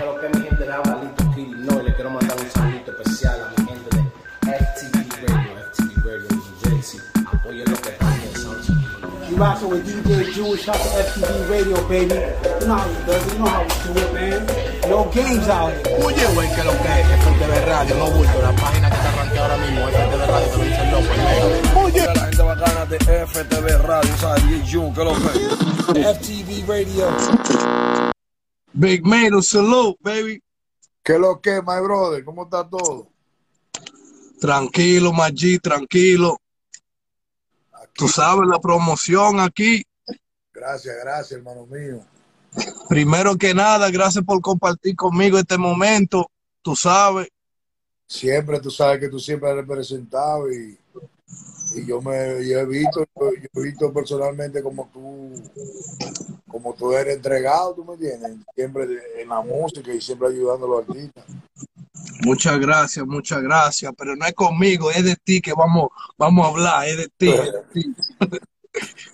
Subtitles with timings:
[0.00, 1.24] Pero que mi gente de Abalito
[1.58, 4.00] no, y le quiero mandar un saludito especial a mi gente de
[4.56, 7.00] FTV Radio, FTV Radio New Jersey.
[7.30, 8.20] Apoyen lo que están
[9.28, 12.14] You rockin' with DJ Jewish, shout to FTV Radio, baby.
[12.16, 14.46] You know how we do it, you know how we do it, man.
[14.88, 16.02] No games out here.
[16.02, 19.52] Oye, güey, que lo que es FTV Radio, no bulto, la página que está arranqueada
[19.52, 23.82] ahora mismo, FTV Radio, te lo dice el loco, Oye, la gente bacana de FTV
[23.86, 24.48] Radio, ¿sabes?
[24.48, 25.12] DJ que lo
[25.92, 28.19] que FTV Radio.
[28.72, 30.42] Big Man, salute, baby.
[31.02, 32.24] ¿Qué lo que, my brother?
[32.24, 33.08] ¿Cómo está todo?
[34.40, 36.38] Tranquilo, Maggi, tranquilo.
[37.94, 39.84] Tú sabes la promoción aquí.
[40.52, 42.00] Gracias, gracias, hermano mío.
[42.88, 46.30] Primero que nada, gracias por compartir conmigo este momento.
[46.62, 47.28] Tú sabes.
[48.06, 50.78] Siempre, tú sabes que tú siempre has representado y,
[51.74, 55.32] y yo me he visto, yo he visto personalmente como tú,
[56.48, 58.84] como tú eres entregado, tú me entiendes, siempre
[59.18, 61.24] en la música y siempre ayudando a los artistas.
[62.22, 66.48] Muchas gracias, muchas gracias, pero no es conmigo, es de ti que vamos, vamos a
[66.50, 67.30] hablar, es de ti.
[67.30, 67.94] Es de ti.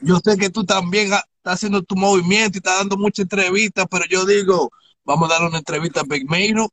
[0.02, 4.04] yo sé que tú también estás haciendo tu movimiento y estás dando muchas entrevistas, pero
[4.08, 4.70] yo digo,
[5.04, 6.68] vamos a dar una entrevista a Big Maino,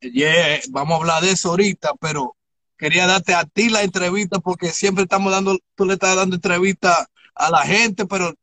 [0.00, 2.35] yeah, vamos a hablar de eso ahorita, pero
[2.76, 7.08] quería darte a ti la entrevista porque siempre estamos dando, tú le estás dando entrevista
[7.34, 8.34] a la gente, pero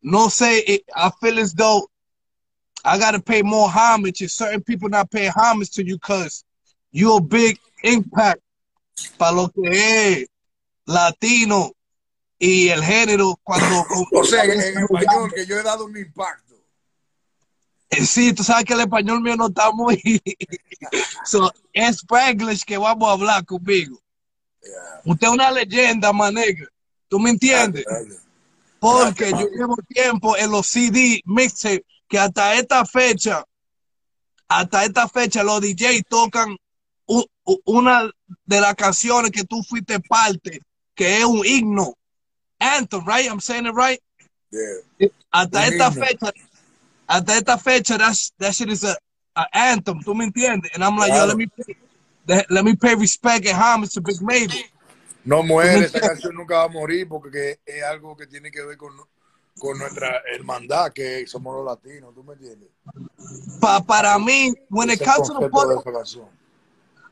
[0.00, 1.88] no sé, I feel as though
[2.84, 6.44] I gotta pay more homage and certain people not pay homage to you because
[6.92, 8.42] you're a big impact
[9.18, 10.26] para lo que es
[10.86, 11.72] latino
[12.38, 13.66] y el género cuando...
[14.12, 16.43] o sea, en, español que yo he dado un impacto.
[17.96, 20.00] Eh, sí, tú sabes que el español mío no está muy...
[21.24, 23.98] so, es Spanglish que vamos a hablar conmigo.
[25.04, 26.66] Usted es una leyenda, manega.
[27.08, 27.84] ¿Tú me entiendes?
[28.78, 33.44] Porque yo llevo tiempo en los CD mixtape que hasta esta fecha,
[34.48, 36.56] hasta esta fecha los DJ tocan
[37.64, 38.10] una
[38.44, 40.60] de las canciones que tú fuiste parte,
[40.94, 41.94] que es un himno.
[42.58, 43.28] Anthem, right?
[43.28, 44.00] I'm saying it right?
[44.50, 45.08] Yeah.
[45.30, 46.32] Hasta esta fecha,
[47.06, 48.96] hasta esta fecha, that's, that shit is a,
[49.52, 50.70] anthem, ¿tú me entiendes?
[50.74, 54.20] And I'm like, yo, let me, pay, let me pay respect and homage to Big
[54.20, 54.64] Maybe.
[55.24, 58.76] No muere, esa canción nunca va a morir porque es algo que tiene que ver
[58.76, 58.92] con
[59.58, 62.70] con nuestra hermandad que somos los latinos, ¿tú me entiendes?
[63.60, 65.82] Pa, para mí, when it, comes to the Puerto,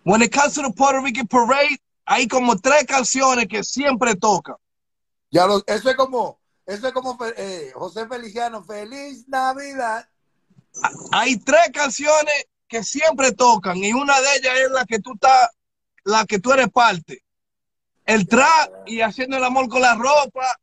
[0.03, 4.57] when it comes to the Puerto Rican parade, hay como tres canciones que siempre tocan.
[5.31, 6.39] Ya lo, eso es como,
[6.73, 10.09] eso es como eh, José Feliciano, Feliz Navidad.
[11.11, 15.51] Hay tres canciones que siempre tocan y una de ellas es la que tú estás,
[16.05, 17.23] la que tú eres parte.
[18.05, 20.59] El trap y haciendo el amor con la ropa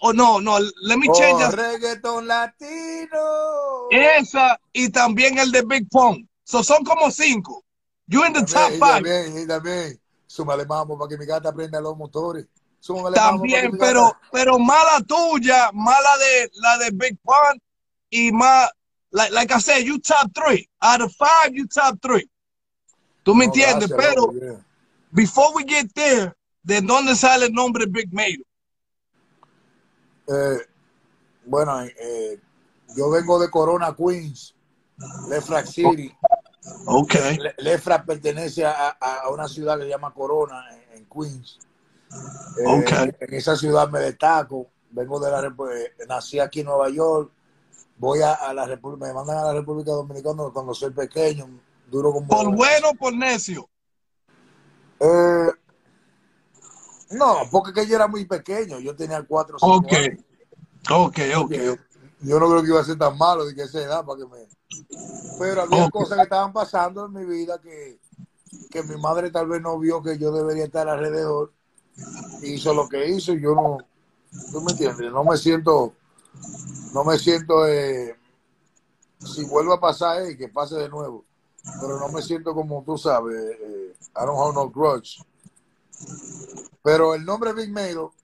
[0.00, 3.88] oh no, no, let me change oh, Reggaeton latino.
[3.90, 6.26] Esa y también el de Big Pong.
[6.44, 7.64] So, son como cinco.
[8.06, 9.02] You in the top five.
[9.02, 10.00] También, y también.
[10.26, 12.46] Súmale vamos para que mi gata prenda los motores.
[13.14, 17.58] También, pero, pero mala tuya, mala de la de Big Pong
[18.10, 18.70] y más,
[19.10, 20.68] like, like I said, you top three.
[20.80, 22.28] Out of five, you top three.
[23.22, 23.92] ¿Tú me entiendes?
[23.96, 24.32] pero,
[25.12, 28.42] before we get there, ¿de dónde sale el nombre Big Mayo?
[30.26, 30.58] Eh,
[31.44, 32.40] bueno, eh,
[32.96, 34.54] yo vengo de Corona, Queens,
[35.28, 36.14] Lefrak City.
[36.86, 37.14] Ok.
[37.58, 38.96] Lefrak pertenece a,
[39.32, 41.58] una ciudad que se llama Corona, en, Queens.
[42.10, 43.14] Eh, ok.
[43.20, 44.68] En esa ciudad me destaco.
[44.90, 45.54] Vengo de la
[46.08, 47.30] nací aquí en Nueva York.
[47.96, 51.48] Voy a, la República, me mandan a la República Dominicana cuando soy pequeño.
[51.90, 52.26] Duro como.
[52.26, 53.68] ¿Por bueno o por necio?
[54.98, 55.50] Eh,
[57.10, 60.06] no, porque que yo era muy pequeño, yo tenía cuatro o cinco okay.
[60.06, 60.24] años.
[60.90, 61.52] Ok, ok.
[62.22, 64.26] Yo no creo que iba a ser tan malo de que se da para que
[64.26, 64.46] me...
[65.38, 67.98] Pero había cosas que estaban pasando en mi vida que,
[68.70, 71.52] que mi madre tal vez no vio que yo debería estar alrededor.
[72.42, 73.78] Hizo lo que hizo y yo no...
[74.52, 75.12] ¿Tú me entiendes?
[75.12, 75.94] No me siento...
[76.92, 77.66] No me siento...
[77.66, 78.16] Eh,
[79.24, 81.24] si vuelve a pasar, eh, que pase de nuevo.
[81.80, 83.36] Pero no me siento como tú sabes.
[83.36, 85.22] Eh, I don't have no grudge.
[86.82, 88.14] Pero el nombre Big Mero,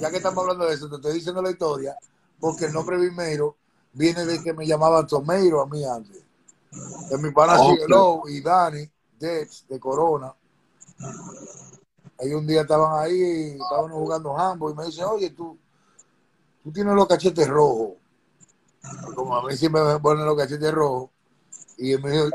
[0.00, 1.96] ya que estamos hablando de eso, te estoy diciendo la historia,
[2.40, 3.56] porque el nombre Big Mero
[3.92, 6.22] viene de que me llamaban Tomeiro a mí antes.
[7.10, 7.84] De mi pana okay.
[8.34, 10.34] y Dani, Dex, de Corona.
[12.22, 15.58] Ahí un día estaban ahí, estaban jugando jambo y me dicen, oye, tú,
[16.62, 17.94] tú tienes los cachetes rojos.
[19.16, 21.10] Como a mí siempre me ponen los cachetes rojos.
[21.78, 22.28] Y me dijo,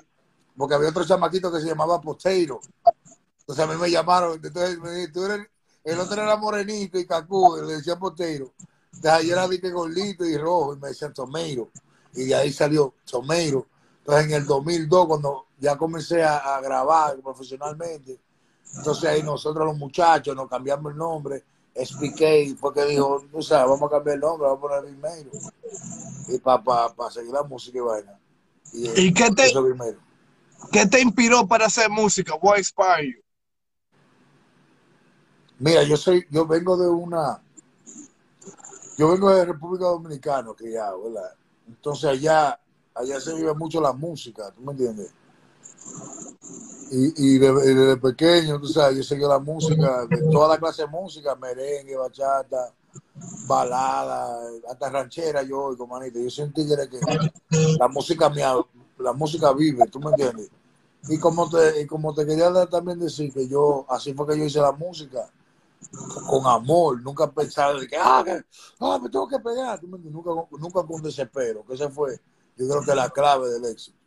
[0.58, 2.60] porque había otro chamaquito que se llamaba Posteiro.
[3.40, 5.48] Entonces a mí me llamaron, entonces me tú eres,
[5.86, 8.52] el otro era morenito y cacú, le decía Poteiro.
[8.88, 11.70] Entonces ayer era viste gordito y rojo y me decían Tomeiro.
[12.14, 13.68] Y de ahí salió Tomeiro.
[14.00, 18.20] Entonces en el 2002, cuando ya comencé a grabar profesionalmente,
[18.76, 21.44] entonces ahí nosotros los muchachos nos cambiamos el nombre.
[21.74, 25.32] SPK fue que dijo, no sabes, vamos a cambiar el nombre, vamos a poner Big
[26.28, 28.20] Y para pa, pa seguir la música y vaina.
[28.74, 29.54] Y, ¿Y qué, te,
[30.72, 32.36] qué te inspiró para hacer música?
[32.36, 33.22] What inspired you?
[35.60, 37.42] Mira, yo soy, yo vengo de una,
[38.98, 41.32] yo vengo de República Dominicana, criado, ¿verdad?
[41.68, 42.60] Entonces allá,
[42.94, 45.12] allá se vive mucho la música, ¿tú me entiendes?
[46.90, 50.58] Y, y de- y desde pequeño, tú sabes, yo seguí la música, de toda la
[50.58, 52.74] clase de música, merengue, bachata,
[53.48, 56.20] balada, hasta ranchera yo oigo, manito.
[56.20, 57.00] Yo soy un tigre que
[57.78, 58.54] la música mía,
[59.00, 60.50] la música vive, ¿tú me entiendes?
[61.10, 64.46] Y como te, y como te quería también decir que yo, así fue que yo
[64.46, 65.30] hice la música,
[66.30, 68.44] con amor, nunca pensaba de que, ah, que-
[68.80, 70.24] ah, me tengo que pegar, ¿tú me entiendes?
[70.26, 72.20] Nunca, nunca con desespero, que ese fue,
[72.58, 73.98] yo creo que la clave del éxito.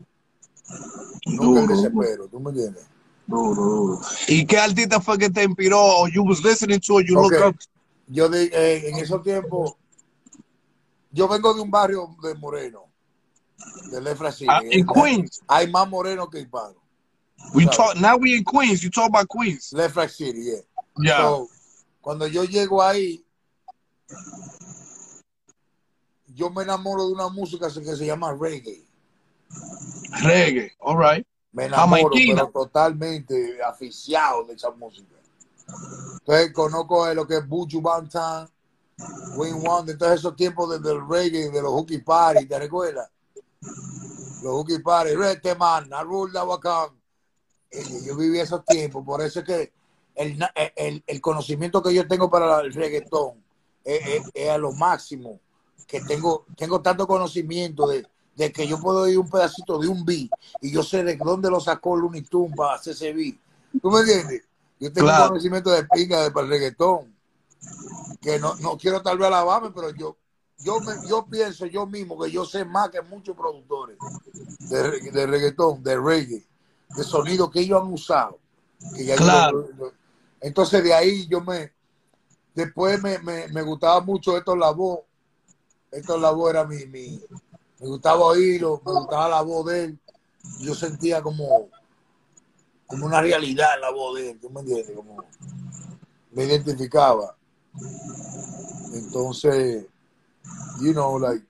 [1.26, 2.84] Nunca Duro, desespero, ¿tú me entiendes?
[3.26, 4.00] duro, duro.
[4.26, 5.78] ¿Y qué artista fue que te inspiró?
[5.81, 7.32] O you was listening to, or you Ok.
[7.32, 7.56] look up?
[8.08, 9.75] Yo de- eh, en esos tiempos,
[11.12, 12.87] yo vengo de un barrio de moreno,
[13.90, 14.50] de Lefra City.
[14.50, 15.40] Ah, in Queens.
[15.46, 16.76] Hay más morenos que hispanos.
[17.55, 18.82] We talk, now we in Queens.
[18.82, 19.72] You talk about Queens.
[19.72, 20.61] Lefra City, yeah.
[20.99, 21.17] Yeah.
[21.19, 21.49] So,
[22.00, 23.25] cuando yo llego ahí,
[26.34, 28.84] yo me enamoro de una música que se llama reggae.
[30.23, 30.73] Reggae.
[30.81, 31.26] All right.
[31.52, 35.17] Me enamoro, pero totalmente aficiado de esa música.
[36.20, 38.49] Entonces conozco eh, lo que es Buju Bantan,
[39.37, 43.08] Wayne Wonder, entonces esos tiempos desde el reggae, de los hooky party, ¿te recuerdas?
[44.43, 46.91] Los hooky party, Rete Man, Narul Dawakan.
[47.70, 49.73] Eh, Yo viví esos tiempos, por eso es que
[50.14, 53.43] el, eh, el, el conocimiento que yo tengo para el reggaetón
[53.85, 55.41] es, es- es a lo máximo,
[55.87, 58.06] que tengo, tengo tanto conocimiento de,
[58.41, 60.31] de que yo puedo ir un pedacito de un beat
[60.63, 63.37] y yo sé de dónde lo sacó Looney Tunes para hacer ese beat.
[63.83, 64.43] ¿Tú me entiendes?
[64.79, 65.25] Yo tengo Claro.
[65.25, 67.15] un conocimiento de pinga de para el reggaetón,
[68.21, 70.17] que no, no quiero tal vez alabarme, pero yo,
[70.59, 73.99] yo, me- yo pienso yo mismo que yo sé más que muchos productores
[74.69, 76.47] de, re- de reggaetón, de reggae,
[76.95, 78.39] de sonido que ellos han usado.
[78.95, 79.69] Que ya yo Claro.
[80.41, 81.73] entonces de ahí yo me,
[82.55, 85.01] después me, me, me gustaba mucho esto la voz,
[85.91, 87.23] esto la voz era mi, mi,
[87.81, 89.99] me gustaba oírlo, me gustaba la voz de él,
[90.61, 91.71] yo sentía como,
[92.87, 94.94] como una realidad la voz de él, ¿tú me entiendes?
[94.94, 95.25] Como
[96.32, 97.37] me identificaba.
[98.93, 99.87] Entonces,
[100.81, 101.44] you know, like,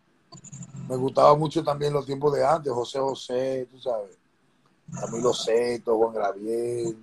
[0.89, 4.17] me gustaba mucho también los tiempos de antes, José José, tú sabes,
[5.01, 6.97] Camilo Seto, Juan Gabriel,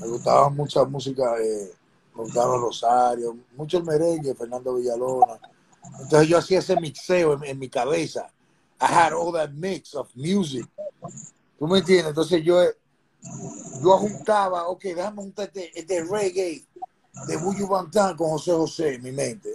[0.00, 1.70] me gustaba mucha música, eh,
[2.14, 5.38] me Rosario, mucho el merengue, Fernando Villalona.
[6.00, 8.30] Entonces yo hacía ese mixeo en mi cabeza.
[8.80, 10.66] I had all that mix of music.
[11.58, 12.08] ¿Tú me entiendes?
[12.08, 12.62] Entonces yo,
[13.82, 16.64] yo juntaba, ok, déjame juntar este, este reggae
[17.26, 19.50] de Buju Bantan con José José en mi mente.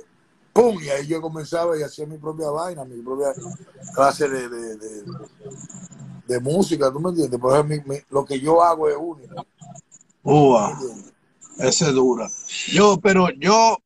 [0.51, 0.77] ¡Pum!
[0.81, 3.33] Y ahí yo comenzaba y hacía mi propia vaina, mi propia
[3.93, 5.03] clase de, de, de,
[6.27, 7.39] de música, ¿tú me entiendes?
[7.39, 9.45] Por ejemplo, mi- mi- lo que yo hago es único.
[10.23, 11.13] Ua, ¿me entiendes?
[11.59, 12.29] ese es dura.
[12.71, 13.77] Yo, pero yo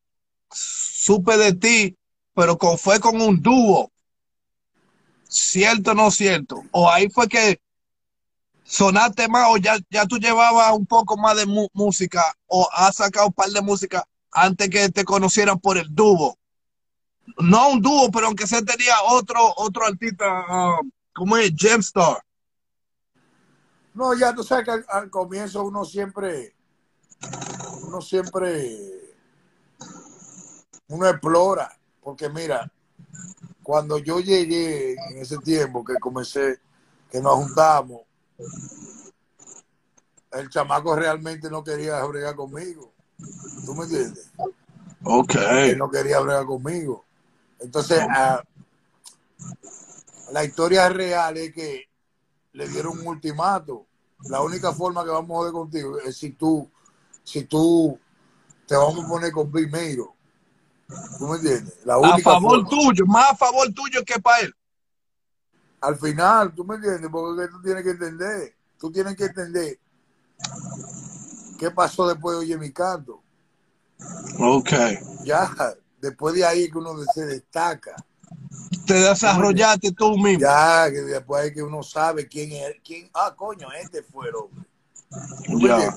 [0.52, 1.96] supe de ti,
[2.34, 3.92] pero con, fue con un dúo.
[5.28, 6.64] ¿Cierto o no cierto?
[6.72, 7.60] O ahí fue que
[8.64, 13.28] sonaste más, o ya, ya tú llevabas un poco más de música, o has sacado
[13.28, 16.38] un par de música antes que te conocieran por el dúo.
[17.40, 20.80] No un dúo, pero aunque se tenía otro, otro artista, ah,
[21.14, 22.24] como es Gemstar.
[23.94, 26.56] No, ya tú sabes que al comienzo uno siempre,
[27.82, 28.78] uno siempre,
[30.88, 32.72] uno explora, porque mira,
[33.68, 36.62] cuando yo llegué en ese tiempo que comencé,
[37.12, 38.04] que nos juntamos,
[40.32, 42.94] el chamaco realmente no quería bregar conmigo.
[43.66, 44.32] ¿Tú me entiendes?
[45.04, 45.36] Ok.
[45.36, 47.04] Él no quería bregar conmigo.
[47.60, 48.02] Entonces,
[50.32, 51.90] la historia real es que
[52.54, 53.86] le dieron un ultimato.
[54.30, 56.72] La única forma que vamos a joder contigo es si tú,
[57.22, 58.00] si tú
[58.66, 60.16] te vamos a poner con primero.
[61.18, 61.74] ¿Tú me entiendes?
[61.86, 62.70] La A única favor forma.
[62.70, 64.54] tuyo, más a favor tuyo que para él.
[65.82, 67.10] Al final, ¿tú me entiendes?
[67.12, 68.56] Porque tú tienes que entender.
[68.80, 69.80] Tú tienes que entender
[71.60, 73.22] qué pasó después de Oye Mi Canto.
[74.40, 74.72] Ok.
[75.24, 75.52] Ya,
[76.00, 77.96] después de ahí que uno se destaca.
[78.86, 80.40] Te desarrollaste tú mismo.
[80.42, 84.36] Ya, que después es que uno sabe quién es, quién, ah, coño, este fue el
[84.36, 84.66] hombre.
[85.46, 85.96] ¿Tú me Ya.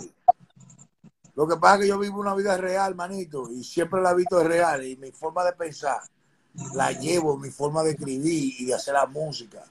[1.40, 4.14] Lo que pasa es que yo vivo una vida real, manito, y siempre la he
[4.14, 5.98] visto real, y mi forma de pensar
[6.74, 9.64] la llevo, mi forma de escribir y de hacer la música.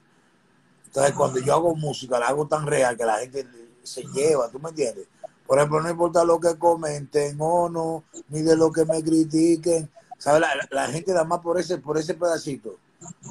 [0.88, 3.46] Entonces, cuando yo hago música, la hago tan real que la gente
[3.84, 5.06] se lleva, ¿tú me entiendes?
[5.46, 9.92] Por ejemplo, no importa lo que comenten o no, ni de lo que me critiquen.
[10.18, 10.42] ¿Sabes?
[10.72, 12.78] La, gente da más por ese, por ese pedacito.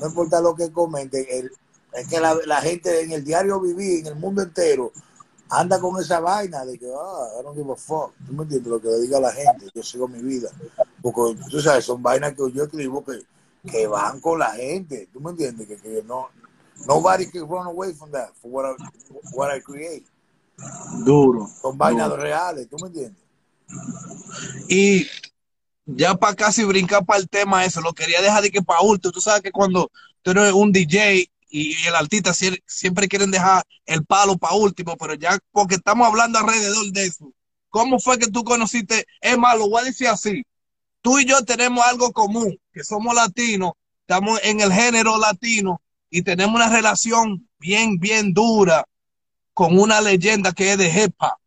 [0.00, 1.26] No importa lo que comenten.
[1.28, 1.50] El,
[1.92, 4.92] es que la, la, gente en el diario vivir, en el mundo entero,
[5.50, 8.12] anda con esa vaina de que, ah, I don't give a fuck.
[8.26, 8.68] ¿Tú me entiendes?
[8.70, 9.68] Lo que le diga la gente.
[9.74, 10.50] Yo sigo mi vida.
[11.02, 13.22] Porque, tú sabes, son vainas que yo escribo que,
[13.70, 15.08] que van con la gente.
[15.12, 15.66] ¿Tú me entiendes?
[15.66, 16.28] Que, que no,
[16.86, 18.84] nobody can run away from that, for what I,
[19.32, 20.04] what I create.
[21.04, 21.48] Duro.
[21.62, 22.22] Son vainas duro.
[22.22, 23.22] reales, ¿tú me entiendes?
[24.68, 25.06] Y
[25.86, 29.12] ya para casi brincar para el tema eso, lo quería dejar de que para último.
[29.12, 29.90] Tú sabes que cuando
[30.22, 32.32] tú eres un DJ y el artista
[32.66, 37.32] siempre quieren dejar el palo para último, pero ya porque estamos hablando alrededor de eso.
[37.70, 39.06] ¿Cómo fue que tú conociste?
[39.20, 40.44] Es más, lo voy a decir así.
[41.00, 46.22] Tú y yo tenemos algo común, que somos latinos, estamos en el género latino y
[46.22, 48.84] tenemos una relación bien, bien dura
[49.54, 51.38] con una leyenda que es de Jepa.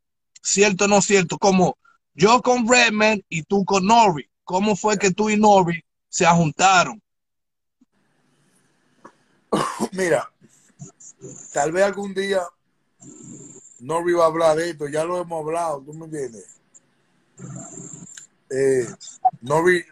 [0.41, 1.37] ¿Cierto o no cierto?
[1.37, 1.77] Como
[2.13, 4.27] yo con Redman y tú con Nori.
[4.43, 7.01] ¿Cómo fue que tú y Nori se juntaron?
[9.91, 10.31] Mira,
[11.53, 12.41] tal vez algún día
[13.79, 16.45] Nori va a hablar de esto, ya lo hemos hablado, ¿tú me entiendes?
[18.49, 18.87] Eh,
[19.41, 19.83] Nori,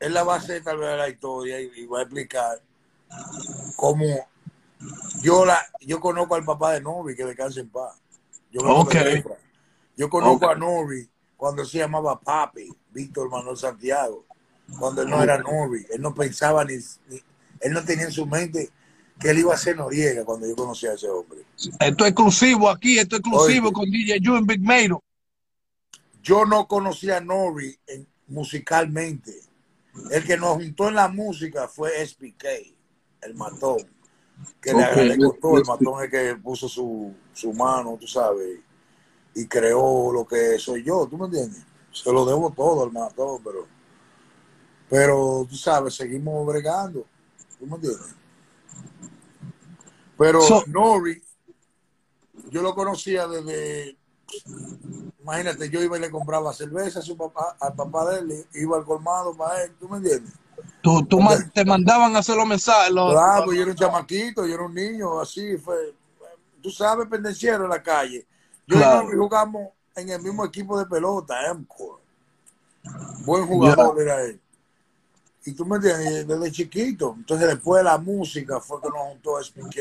[0.00, 2.60] él la va a hacer tal vez de la historia y, y, va a explicar
[3.76, 4.06] cómo
[5.22, 7.94] yo la yo conozco al papá de Nori, que descanse en paz.
[8.50, 9.22] Yo, okay.
[9.96, 10.50] yo conozco okay.
[10.50, 14.24] a Nori cuando se llamaba Papi, Víctor Manuel Santiago,
[14.78, 16.76] cuando él no era Nori, él no pensaba ni,
[17.08, 17.22] ni,
[17.60, 18.70] él no tenía en su mente
[19.18, 21.40] que él iba a ser Noriega cuando yo conocí a ese hombre.
[21.56, 25.02] Esto es exclusivo aquí, esto es exclusivo Oye, con DJ en Big Mero.
[26.22, 29.40] Yo no conocía a Nori en, musicalmente.
[30.10, 32.44] El que nos juntó en la música fue SPK,
[33.22, 33.78] el matón.
[34.60, 35.08] Que okay.
[35.08, 38.60] le, le costó, el matón es que puso su, su mano, tú sabes,
[39.34, 41.62] y creó lo que soy yo, ¿tú me entiendes?
[41.92, 43.66] Se lo debo todo al matón, pero,
[44.90, 47.06] pero tú sabes, seguimos bregando,
[47.58, 48.14] ¿tú me entiendes?
[50.18, 51.22] Pero so, Nori,
[52.50, 53.96] yo lo conocía desde,
[55.20, 58.78] imagínate, yo iba y le compraba cerveza a su papá, al papá de él, iba
[58.78, 60.32] al colmado para él, ¿tú me entiendes?
[60.80, 61.18] Tú, tú
[61.52, 62.92] te mandaban a hacer los mensajes.
[62.92, 65.94] Los, claro, yo era un chamaquito, yo era un niño, así fue.
[66.62, 68.26] Tú sabes, pendenciero en la calle.
[68.66, 69.12] Yo claro.
[69.12, 71.34] y jugamos en el mismo equipo de pelota.
[73.24, 74.40] Buen jugador era él.
[75.46, 77.14] Y tú me entiendes, desde chiquito.
[77.16, 79.76] Entonces después de la música fue que nos juntó SPK.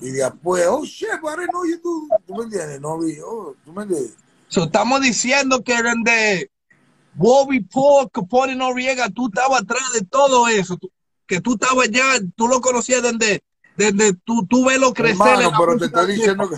[0.00, 3.72] Y después, oh shit, padre, no, yo, tú, tú me entiendes, no vi, oh, tú
[3.72, 4.14] me entiendes.
[4.48, 6.50] So, estamos diciendo que eran de
[7.14, 10.90] Bobby Paul, Capone Noriega, tú estabas atrás de todo eso, tú,
[11.26, 12.02] que tú estabas ya,
[12.36, 13.42] tú lo conocías desde,
[13.76, 15.26] desde tú, tú ves lo crecer.
[15.26, 16.56] Hermano, pero te estoy diciendo que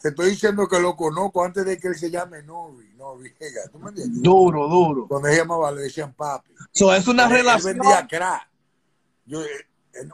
[0.00, 3.78] te estoy diciendo que lo conozco antes de que él se llame Nori, Noriega, ¿tú
[3.78, 4.22] me entiendes?
[4.22, 5.08] Duro, duro.
[5.08, 6.52] Cuando él llamaba le decían papi.
[6.72, 7.74] So, es una relación.
[7.74, 8.48] Él vendía crack.
[9.26, 9.66] Yo, eh,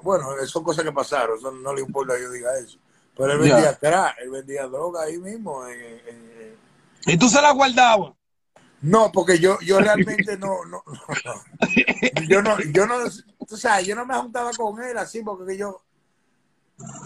[0.03, 2.79] bueno, son cosas que pasaron, eso no le importa que yo diga eso.
[3.17, 3.79] Pero él vendía yeah.
[3.79, 5.67] crack, él vendía droga ahí mismo.
[5.67, 6.57] En, en.
[7.07, 8.15] ¿Y tú se la guardabas?
[8.85, 12.97] No, porque yo, yo realmente no, no, no, yo no, yo no,
[13.47, 15.83] tú sabes, yo no me juntaba con él así porque yo,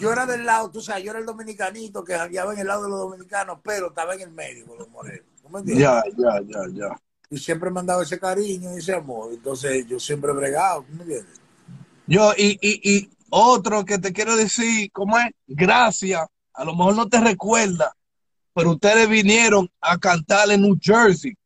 [0.01, 2.85] yo era del lado, tú sabes, yo era el dominicanito que jangueaba en el lado
[2.85, 5.27] de los dominicanos, pero estaba en el medio con los morenos.
[5.43, 5.85] ¿tú me entiendes?
[5.85, 7.01] Ya, ya, ya, ya.
[7.31, 9.33] Y siempre me han dado ese cariño y ese amor.
[9.33, 11.41] Entonces yo siempre he bregado, ¿tú me entiendes?
[12.07, 15.31] Yo, y, y, y otro que te quiero decir, ¿cómo es?
[15.47, 16.27] Gracias.
[16.55, 17.95] A lo mejor no te recuerda,
[18.55, 21.37] pero ustedes vinieron a cantar en New Jersey.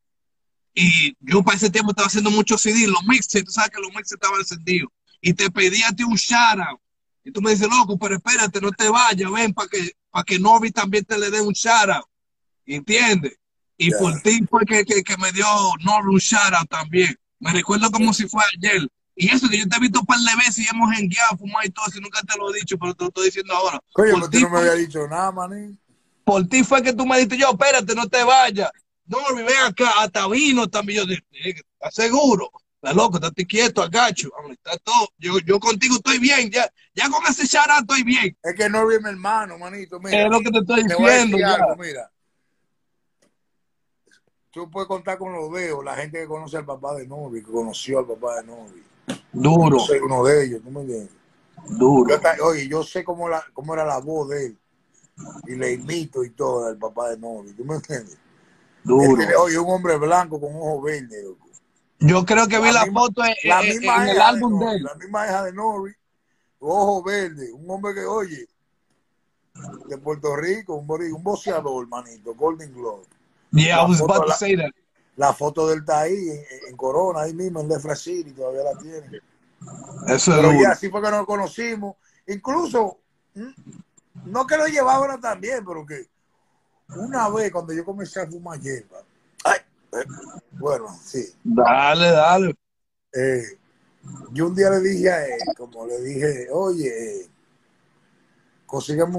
[0.73, 3.91] Y yo para ese tiempo estaba haciendo muchos CD, los mixes, tú sabes que los
[3.93, 4.89] mixes estaban encendidos.
[5.21, 6.79] Y te pedí a ti un shout out.
[7.23, 10.39] Y tú me dices, loco, pero espérate, no te vayas, ven, para que, para que
[10.39, 12.05] Novi también te le dé un shout out.
[12.65, 13.37] ¿Entiendes?
[13.77, 13.99] Y yeah.
[13.99, 15.45] por ti fue que, que, que me dio
[15.83, 17.15] Novi un shout out también.
[17.39, 18.87] Me recuerdo como si fue ayer.
[19.15, 21.65] Y eso que yo te he visto un par de veces y hemos enguiado, fumado
[21.65, 23.79] y todo eso, nunca te lo he dicho, pero te lo estoy diciendo ahora.
[23.93, 25.77] Oye, por ti no me había dicho nada, maní.
[26.25, 28.71] Por ti fue que tú me dijiste, yo, espérate, no te vayas.
[29.05, 31.01] No, ven acá, hasta vino también.
[31.01, 32.49] Yo dije, ¿estás seguro?
[32.83, 34.29] Está loco, estate quieto, agacho.
[34.51, 35.07] Está todo.
[35.17, 38.37] Yo, yo contigo estoy bien, ya, ya con ese chará estoy bien.
[38.43, 40.01] Es que no vi mi hermano, manito.
[40.01, 41.37] Mira, es lo que te estoy te diciendo.
[41.47, 42.11] Algo, mira.
[44.51, 47.53] Tú puedes contar con los dedos, la gente que conoce al papá de Novi, que
[47.53, 48.83] conoció al papá de Novi.
[49.31, 49.77] Duro.
[49.77, 51.09] Yo soy uno de ellos, ¿tú me entiendes?
[51.69, 52.21] Duro.
[52.37, 54.57] Yo, oye, yo sé cómo, la, cómo era la voz de él.
[55.47, 58.17] Y le imito y todo al papá de Novi, ¿tú me entiendes?
[58.83, 59.15] Duro.
[59.15, 61.25] Tiene, oye, un hombre blanco con ojos verdes.
[62.05, 64.83] Yo creo que vi la, foto en, la misma en el álbum de, de, él.
[64.83, 65.93] La misma hija de Nori.
[66.59, 68.47] ojo verde, un hombre que oye,
[69.87, 73.05] de Puerto Rico, un, un boxeador, manito, Golden Globe.
[73.51, 74.71] Yeah, I was foto about to say that.
[75.15, 78.77] La foto del está ahí en, en Corona, ahí mismo en Lefra City, todavía la
[78.79, 79.21] tiene.
[80.07, 80.61] Eso es Pero duro.
[80.61, 81.95] ya así fue que nos conocimos.
[82.27, 82.97] Incluso,
[83.35, 83.51] mm,
[84.25, 86.07] no que lo llevaba también, pero que
[86.95, 89.03] una vez cuando yo comencé a fumar hierba,
[89.99, 90.05] eh,
[90.59, 92.55] bueno, sí, Dale, dale.
[93.13, 93.43] eh,
[94.31, 97.29] yo un día le dije a él, como le dije, oye,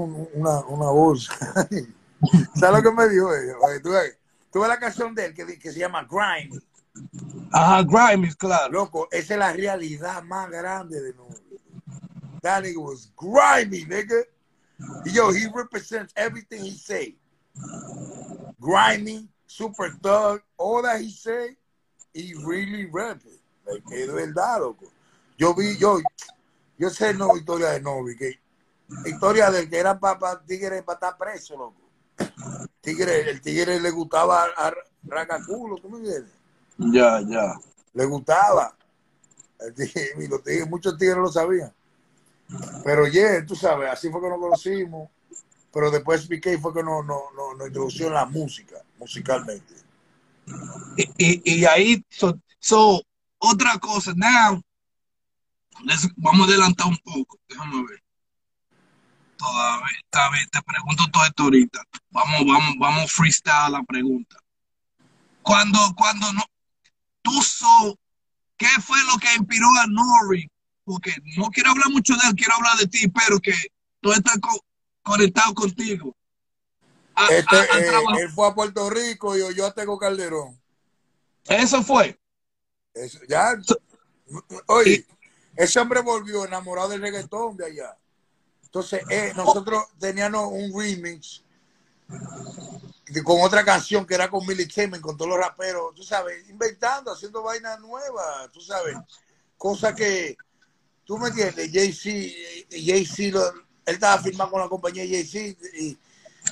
[0.03, 1.33] un- una, una bolsa.
[2.55, 3.27] ¿Sabes lo que me dijo?
[3.29, 3.91] Oye, Tú
[4.51, 6.59] tú ves la canción de él que, que se llama Grime.
[7.51, 8.71] Ajá, Grimes, claro.
[8.71, 11.35] Loco, esa es la realidad más grande de Novi.
[12.41, 14.23] That nigga was grimy, nigga.
[15.05, 17.17] Yo, he represents everything he say.
[18.59, 21.55] Grimy, super thug, all that he say,
[22.13, 23.39] he really rap it.
[23.65, 24.85] Like, es verdad, loco.
[25.37, 25.99] Yo vi, yo,
[26.77, 28.39] yo sé no historia de Novi, que
[29.05, 31.81] historia del que era para tigre para estar preso, loco.
[32.81, 36.31] Tigre, el tigre le gustaba a, a Ragaculo, ¿tú me entiendes?
[36.77, 37.53] Ya, ya.
[37.93, 38.75] le gustaba.
[39.59, 41.73] El tigre- y los tigres- muchos tigres lo sabían.
[42.83, 45.09] Pero yeah, tú sabes, así fue que nos conocimos.
[45.73, 49.75] Pero después PK fue que nos, nos, nos, nos introdució en la música, musicalmente.
[50.97, 53.01] Y, y, ahí, so, so,
[53.37, 54.59] otra cosa, now,
[56.17, 58.01] vamos a adelantar un poco, déjame ver.
[59.37, 61.83] Todavía, está te pregunto todo esto ahorita.
[62.09, 64.37] Vamos, vamos, vamos freestyle la pregunta.
[65.43, 66.43] Cuando, cuando no,
[67.21, 67.99] tú so,
[68.57, 70.49] ¿qué fue lo que inspiró a Nori?
[70.83, 73.53] Porque no quiero hablar mucho de él, quiero hablar de ti, pero que
[74.13, 74.65] estás co-
[75.03, 76.15] conectado contigo.
[77.15, 80.59] A- Este, a- a eh, él fue a Puerto Rico y yo a Tego Calderón.
[81.47, 82.19] Eso fue.
[82.93, 83.53] Eso, ya,
[84.67, 85.05] oye,
[85.55, 87.97] ese hombre volvió enamorado del reggaetón de allá.
[88.63, 91.41] Entonces, eh, nosotros teníamos un remix
[93.23, 97.11] con otra canción que era con Millie Temen, con todos los raperos, tú sabes, inventando,
[97.13, 98.97] haciendo vainas nuevas, tú sabes,
[99.57, 100.35] cosas que,
[101.05, 103.51] tú me entiendes, Jay-Z, Jay-Z, lo-
[103.85, 105.97] él estaba firmando con la compañía Jay-Z y,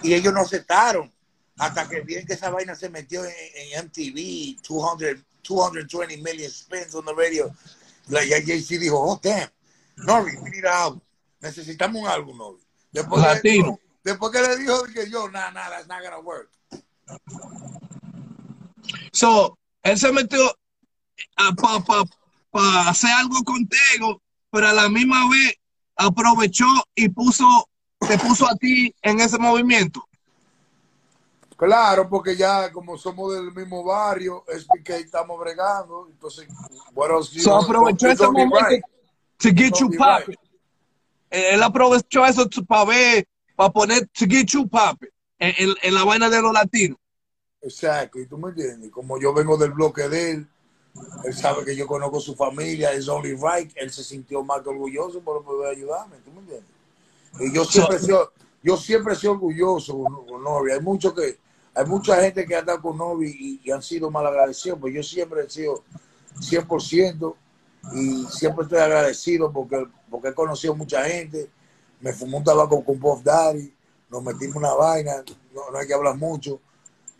[0.04, 1.12] y ellos no aceptaron
[1.58, 6.94] hasta que bien que esa vaina se metió en, en MTV, 200, 220 million spins
[6.96, 7.52] on the radio.
[8.10, 9.50] La Jay-Z dijo, oh, damn,
[10.44, 11.02] we need album.
[11.42, 12.58] Necesitamos un álbum.
[12.92, 13.66] Después que le Latino.
[13.66, 16.50] dijo- después que le dijo que yo, nah, nah, that's not gonna work.
[19.12, 20.40] So, él se metió
[21.36, 22.04] para pa,
[22.52, 25.56] pa hacer algo contigo, pero a la misma vez
[25.96, 27.70] aprovechó y puso,
[28.08, 30.08] te puso a ti en ese movimiento.
[31.56, 36.48] Claro, porque ya como somos del mismo barrio, es que estamos bregando, entonces,
[36.94, 38.76] bueno, sí, So, aprovechó ese momento
[39.38, 40.36] to get Don't you be popping.
[41.30, 44.70] Eh, Él aprovechó eso para ver, para poner to get you
[45.40, 46.98] en, en- en la vaina de los latinos.
[47.62, 50.48] Exacto, y tú me entiendes, como yo vengo del bloque de él,
[51.24, 54.70] él sabe que yo conozco su familia, es only right, él se sintió más que
[54.70, 56.73] orgulloso por poder ayudarme, tú me entiendes.
[57.40, 60.72] Y yo siempre he sido, yo siempre sido orgulloso con, con Novi.
[60.72, 61.38] Hay mucho que,
[61.74, 64.94] hay mucha gente que ha estado con Novi y, y han sido mal agradecidos, pero
[64.94, 65.84] yo siempre he sido
[66.40, 67.36] 100%
[67.94, 71.50] y siempre estoy agradecido porque, porque he conocido mucha gente.
[72.00, 73.74] Me fumé un tabaco con Puff Daddy,
[74.10, 76.60] nos metimos una vaina, no, no hay que hablar mucho.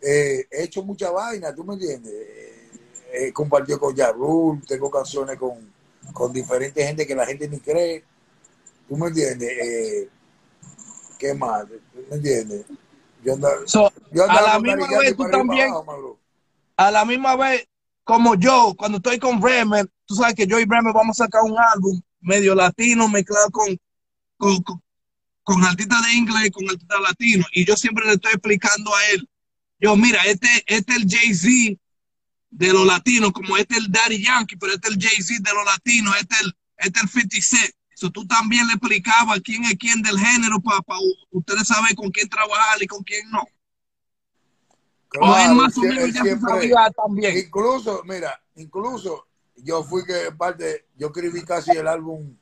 [0.00, 2.12] Eh, he hecho mucha vaina, ¿tú me entiendes?
[2.12, 2.54] Eh,
[3.16, 5.72] He compartido con Ja Rule, tengo canciones con,
[6.12, 8.02] con diferentes gente que la gente ni cree.
[8.88, 9.50] ¿Tú me entiendes?
[9.50, 10.08] Eh,
[11.18, 11.64] ¿Qué más?
[11.66, 12.66] ¿Tú me entiendes?
[13.24, 16.18] Yo andaba, So, yo a la misma vez tú y también, abajo,
[16.76, 17.66] a la misma vez,
[18.02, 21.42] como yo, cuando estoy con Bremer, tú sabes que yo y Bremer vamos a sacar
[21.42, 23.78] un álbum medio latino mezclado con,
[24.36, 24.82] con, con,
[25.42, 29.28] con artistas de inglés, con artistas latinos, y yo siempre le estoy explicando a él,
[29.80, 31.80] yo, mira, este, este es el Jay-Z
[32.50, 35.54] de los latinos, como este es el Daddy Yankee, pero este es el Jay-Z de
[35.54, 37.74] los latinos, este es el, este es el 50
[38.10, 40.80] Tú también le explicabas quién es quién del género para
[41.30, 43.44] ustedes saber con quién trabajar y con quién no.
[45.20, 47.38] o él más o menos ya siempre- sabía también.
[47.38, 52.36] Incluso, mira, incluso yo fui que parte, yo escribí casi el álbum,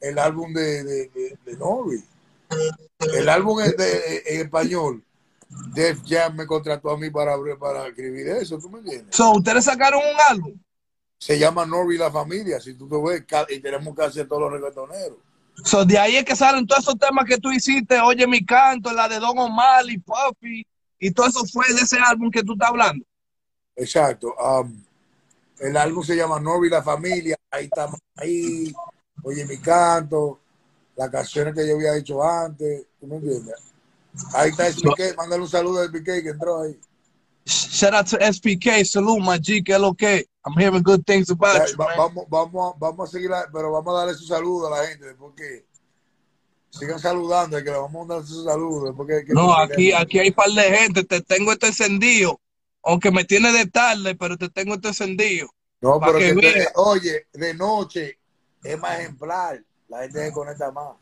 [0.00, 1.08] el álbum de, de,
[1.44, 2.02] de.
[3.16, 5.04] El álbum es de, en español.
[5.72, 9.14] Def Jam me contrató a mí para, para escribir eso, ¿tú me entiendes?
[9.14, 10.58] So, ustedes sacaron un álbum.
[11.18, 15.18] Se llama Novi la familia, si tú te ves, y tenemos hacer todos los reggaetoneros.
[15.64, 18.92] So, de ahí es que salen todos esos temas que tú hiciste, Oye mi canto,
[18.92, 20.66] la de Don Omar y Puffy,
[20.98, 23.04] y todo eso fue de ese álbum que tú estás hablando.
[23.76, 24.34] Exacto.
[24.36, 24.82] um,
[25.60, 28.72] el álbum se llama Novi la familia, ahí estamos, ahí
[29.24, 30.38] Oye mi canto,
[30.96, 33.54] las canciones que yo había hecho antes, ¿tú me entiendes?
[34.34, 36.78] Ahí está SPK, mándale un saludo a SPK que entró ahí.
[37.46, 40.24] Shout out to SPK, salute my G, que lo que.
[40.46, 41.96] I'm hearing good things about Ya, you, va- man.
[41.98, 45.14] vamos, vamos, vamos a seguir, la- pero vamos a darle su saludo a la gente,
[45.18, 45.64] porque
[46.70, 48.94] sigan saludando, que le vamos a dar su saludo.
[48.94, 52.40] Porque, No, aquí, aquí hay par de gente, te tengo este encendido.
[52.82, 55.48] Aunque me tiene de tarde, pero te tengo este encendido.
[55.80, 58.18] No, pero que que te- oye, de noche
[58.62, 60.96] es más ejemplar, la gente se conecta más.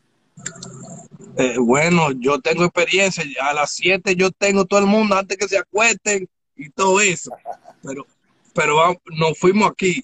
[1.37, 3.23] Eh, bueno, yo tengo experiencia.
[3.41, 7.31] A las 7 yo tengo todo el mundo antes que se acuesten y todo eso.
[7.81, 8.05] Pero,
[8.53, 10.03] pero va- nos fuimos aquí.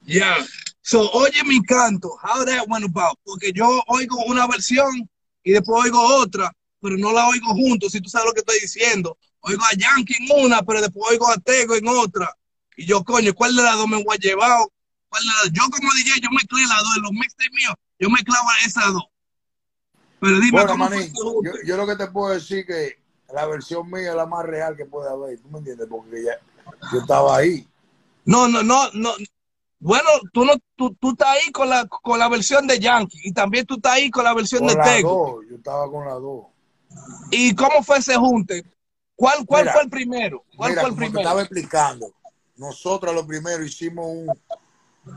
[0.00, 0.36] Ya.
[0.80, 2.08] So, oye mi canto.
[2.22, 3.18] How that went about.
[3.24, 5.08] Porque yo oigo una versión
[5.42, 7.92] y después oigo otra, pero no la oigo juntos.
[7.92, 9.18] Si tú sabes lo que estoy diciendo.
[9.40, 12.32] Oigo a Yankee en una, pero después oigo a Tego en otra.
[12.76, 14.58] Y yo, coño, ¿cuál de las dos me voy a llevar?
[15.08, 16.96] ¿Cuál de las- Yo como DJ, yo mezclé las dos.
[16.96, 19.04] En los mixtapes míos, yo mezclaba esas dos.
[20.20, 21.12] Pero dime Bueno, cómo junte?
[21.14, 22.98] yo, yo lo que te puedo decir que
[23.32, 25.86] la versión mía es la más real que puede haber, ¿tú me entiendes?
[25.88, 26.38] Porque ya,
[26.92, 27.66] yo estaba ahí.
[28.24, 29.10] No, no, no, no.
[29.78, 33.32] Bueno, tú no, tú, tú estás ahí con la, con la versión de Yankee y
[33.32, 35.10] también tú estás ahí con la versión Con de las Tego.
[35.36, 36.46] dos, yo estaba con las dos.
[37.30, 38.64] ¿Y cómo fue ese junte?
[39.14, 40.44] ¿Cuál, cuál Mira, fue el primero?
[40.56, 41.20] ¿Cuál Mira, fue el como te primero?
[41.20, 42.12] estaba explicando,
[42.56, 44.42] nosotros lo primero hicimos un-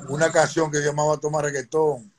[0.09, 2.11] una canción que llamaba Toma Reggaetón.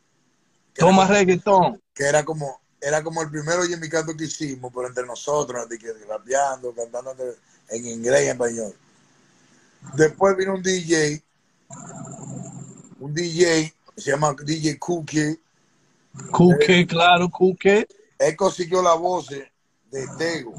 [0.74, 1.80] Toma era, reggaetón.
[1.94, 5.06] que era como era como el primero y en mi canto que hicimos, pero entre
[5.06, 7.14] nosotros, de que rapeando, cantando
[7.68, 8.74] en inglés y en español.
[9.94, 11.22] Después vino un DJ,
[13.00, 15.38] un DJ, se llama DJ Cookie,
[16.32, 17.86] Cuque, claro, Cuque.
[18.18, 20.54] él consiguió la voz de Tego.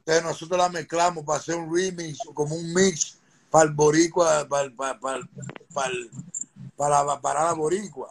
[0.00, 3.18] Entonces nosotros la mezclamos para hacer un remix, como un mix
[3.50, 5.20] para el boricua, para, el- para, para,
[5.72, 6.10] para, el-
[6.76, 8.10] para la parada boricua.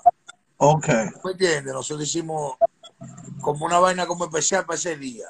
[0.65, 0.87] Ok.
[0.87, 1.73] ¿Me entiendes?
[1.73, 2.55] Nosotros hicimos
[3.41, 5.27] como una vaina como especial para ese día.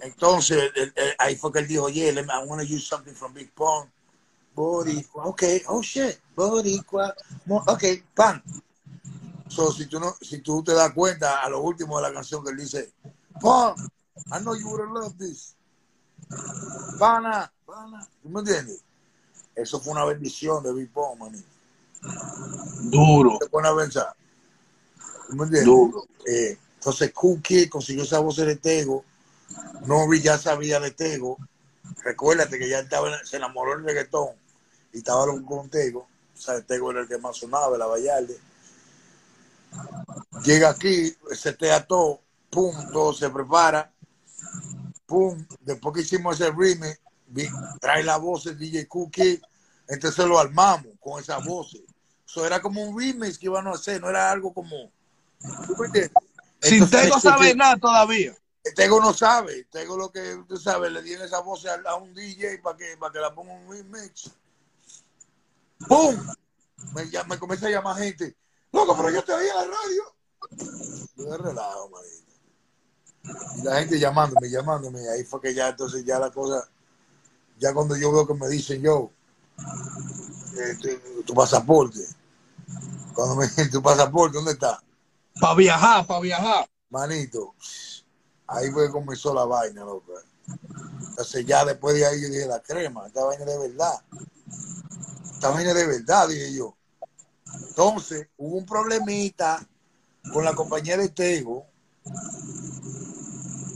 [0.00, 0.70] Entonces,
[1.18, 3.88] ahí fue que él dijo, yeah, I want to use something from Big Pong.
[4.54, 7.12] Boricua, ok, oh shit, Boricua,
[7.48, 7.84] ok,
[8.14, 8.40] pan.
[9.48, 12.44] So, si tú, no, si tú te das cuenta, a lo último de la canción
[12.44, 12.92] que él dice,
[13.40, 13.76] Pong,
[14.28, 15.56] I know you would have loved this.
[17.00, 18.84] Pana, pana, ¿tú me entiendes?
[19.56, 21.53] Eso fue una bendición de Big Pong, manito.
[22.82, 24.14] Duro, Te pone a pensar.
[25.28, 25.64] ¿Tú me entiendes?
[25.64, 26.04] duro.
[26.26, 29.04] Eh, entonces Cookie consiguió esa voz de Tego.
[29.86, 31.38] Novi ya sabía de Tego.
[32.02, 34.30] Recuérdate que ya estaba, se enamoró del reggaetón
[34.92, 36.06] y estaba con Tego.
[36.34, 38.38] O sea, Tego era el que más sonaba, la Vallarde.
[40.44, 43.92] Llega aquí, se te ató, pum, todo se prepara,
[45.06, 45.44] pum.
[45.60, 46.98] Después que hicimos ese remix,
[47.80, 49.40] trae la voz de DJ Cookie,
[49.88, 51.76] entonces lo armamos con esa voz.
[52.26, 54.90] Eso era como un remix que iban a hacer, no era algo como.
[55.66, 56.12] ¿Tú me entiendes?
[56.60, 58.34] Sin Tego sabe nada todavía.
[58.74, 62.14] Tego no sabe, Tego lo que tú sabes, le dieron esa voz a, a un
[62.14, 64.30] DJ para que, para que la ponga un remix.
[65.86, 66.16] ¡Pum!
[66.94, 68.34] Me, llama- me comienza a llamar gente.
[68.72, 70.14] Loco, pero yo te oí en la radio.
[71.16, 72.24] Yo de relajo, manito.
[73.58, 75.08] Y la gente llamándome, llamándome.
[75.10, 76.66] Ahí fue que ya, entonces ya la cosa,
[77.58, 79.10] ya cuando yo veo que me dicen yo,
[80.56, 82.00] eh, tu, tu pasaporte.
[83.14, 84.82] Cuando me tu pasaporte, ¿dónde está?
[85.40, 86.68] Para viajar, para viajar.
[86.90, 87.54] Manito,
[88.46, 90.12] ahí fue que comenzó la vaina, loco.
[91.08, 94.02] Entonces ya después de ahí yo dije, la crema, esta vaina de verdad.
[95.32, 96.74] Esta vaina de verdad, dije yo.
[97.68, 99.64] Entonces, hubo un problemita
[100.32, 101.66] con la compañía de Tego.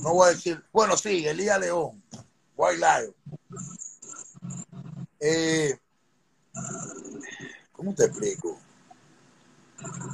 [0.02, 2.02] No voy a decir, bueno, sí, Elías León,
[2.56, 3.37] White Lion.
[5.20, 5.76] Eh,
[7.72, 8.58] ¿Cómo te explico?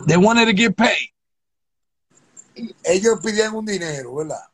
[0.07, 1.15] They wanted to get paid.
[2.85, 4.45] ellos pidían un dinero, ¿verdad?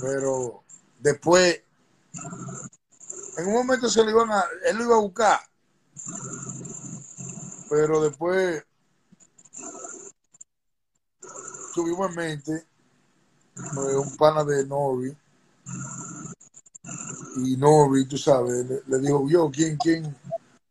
[0.00, 0.64] Pero
[0.98, 1.62] después,
[3.36, 5.40] en un momento se lo iban a, él lo iba a buscar.
[7.70, 8.64] Pero después
[11.74, 12.52] tuvimos en mente
[13.56, 15.16] eh, un pana de Novi.
[17.36, 20.14] Y Novi, tú sabes, le, le dijo, yo, ¿quién, quién,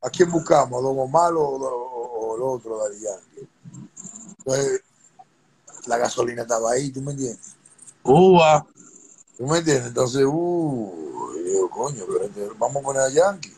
[0.01, 0.79] ¿a quién buscamos?
[0.79, 3.47] ¿A Don Omar o, o- o el otro, Yankee?
[4.39, 4.81] Entonces,
[5.87, 7.55] la gasolina estaba ahí, ¿tú me entiendes?
[8.03, 8.65] Uva.
[9.37, 9.87] ¿Tú me entiendes?
[9.87, 13.53] Entonces, uh, yo digo, coño, pero este, vamos a poner a Yankee.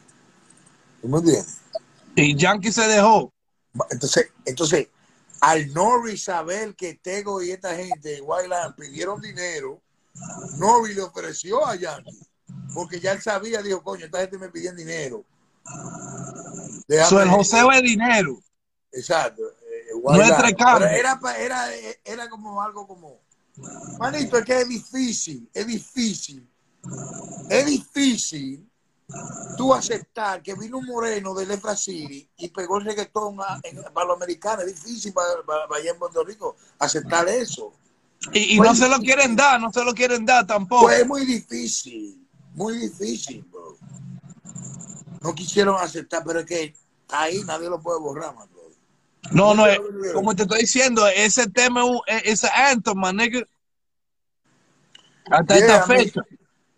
[1.01, 1.57] ¿Tú me entiendes?
[2.15, 3.31] Y Yankee se dejó.
[3.89, 4.87] Entonces, entonces
[5.41, 9.81] al Norris saber que Tego y esta gente de Wildland pidieron dinero,
[10.57, 12.24] Norris le ofreció a Yankee.
[12.75, 15.23] Porque ya él sabía, dijo, coño, esta gente me pidieron dinero.
[16.87, 18.37] Déjame- So, el joseo es dinero.
[18.91, 19.41] Exacto.
[19.43, 20.35] eh, No.
[20.79, 21.67] Pero era, pa- era,
[22.03, 23.19] era como algo como.
[23.97, 26.47] Manito, es que es difícil, es difícil.
[27.49, 28.69] Es difícil
[29.57, 33.81] tú aceptar que vino un moreno de Lefra City y pegó el reggaetón a- en,
[33.93, 34.65] para los americanos.
[34.65, 37.73] Es difícil para, para, para allá en Puerto Rico aceptar eso.
[38.33, 40.83] Y, y no se lo quieren dar, no se lo quieren dar tampoco.
[40.87, 42.24] Pues es muy difícil,
[42.55, 43.77] muy difícil, bro.
[45.21, 46.75] No quisieron aceptar, pero es que
[47.09, 48.63] ahí nadie lo puede borrar, man, bro.
[49.31, 49.79] No, no, no eh,
[50.13, 53.45] como te estoy diciendo, ese tema es es ese anthem, man, nigga.
[55.29, 56.21] Hasta Yeah, esta fecha.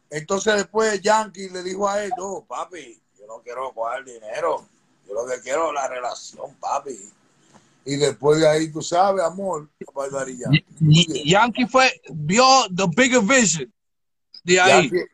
[0.09, 4.65] Entonces después Yankee le dijo a él, no, papi, yo no quiero coger dinero,
[5.05, 6.97] yo lo que quiero es la relación, papi.
[7.83, 11.23] Y después de ahí, tú sabes, amor, Yankee.
[11.25, 13.71] Yankee fue, vio the bigger vision
[14.43, 14.89] de ahí.
[14.89, 15.05] Yankee,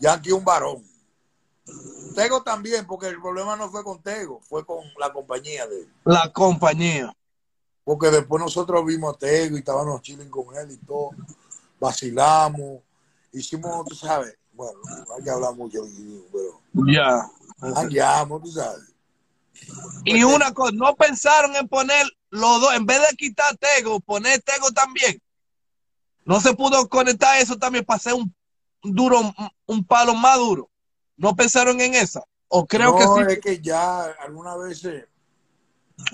[0.00, 0.84] Yankee un varón.
[2.14, 5.92] Tego también, porque el problema no fue con Tego, fue con la compañía de él.
[6.04, 7.14] La compañía.
[7.84, 11.10] Porque después nosotros vimos a Tego y estábamos chilling con él y todo.
[11.78, 12.80] Vacilamos.
[13.32, 15.82] Hicimos, tú sabes, bueno, no hay que hablar mucho,
[16.32, 17.30] pero Ya.
[18.42, 18.92] tú sabes.
[20.04, 24.42] Y una cosa, no pensaron en poner los dos, en vez de quitar Tego, poner
[24.42, 25.20] Tego también.
[26.24, 28.34] No se pudo conectar eso también para hacer un
[28.82, 29.20] duro,
[29.66, 30.70] un- palo más duro.
[31.16, 32.22] No pensaron en esa.
[32.48, 33.32] O creo no, que sí.
[33.34, 35.06] es que ya algunas veces,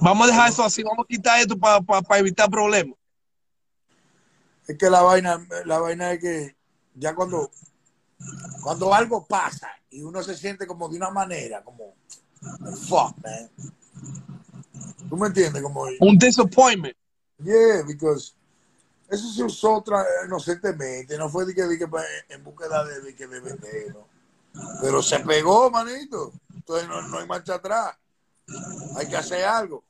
[0.01, 2.97] Vamos a dejar eso así, vamos a quitar esto para evitar problemas.
[4.67, 6.57] es que la vaina, la vaina es que
[6.95, 7.51] ya cuando,
[8.63, 11.95] cuando algo pasa y uno se siente como de una manera, como,
[12.89, 13.49] fuck, man.
[15.09, 15.63] ¿Tú me entiendes?
[15.63, 16.97] Como, Un disappointment.
[17.39, 18.35] Yeah, because
[19.09, 23.01] eso se usó otra, inocentemente, no fue de que, de que pa- en búsqueda de,
[23.01, 24.07] de, que de vender, ¿no?
[24.81, 26.33] Pero se pegó, manito.
[26.55, 27.97] Entonces no, no hay marcha atrás.
[28.97, 29.85] Hay que hacer algo.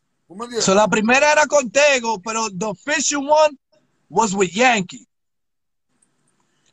[0.60, 3.56] So, la primera era con Tego, pero the official one
[4.08, 5.06] was with Yankee.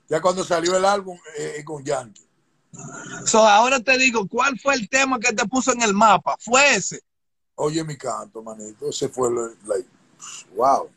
[0.10, 2.28] Ya cuando salió el álbum eh, eh, con Yankee.
[3.26, 6.36] So, ahora te digo, ¿cuál fue el tema que te puso en el mapa?
[6.40, 7.02] Fue ese.
[7.56, 8.90] Oye mi canto, manito.
[8.90, 9.88] Ese fue, lo, like,
[10.56, 10.90] wow.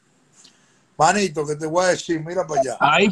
[0.98, 2.76] Manito, que te voy a decir, mira para allá.
[2.80, 3.09] Ahí.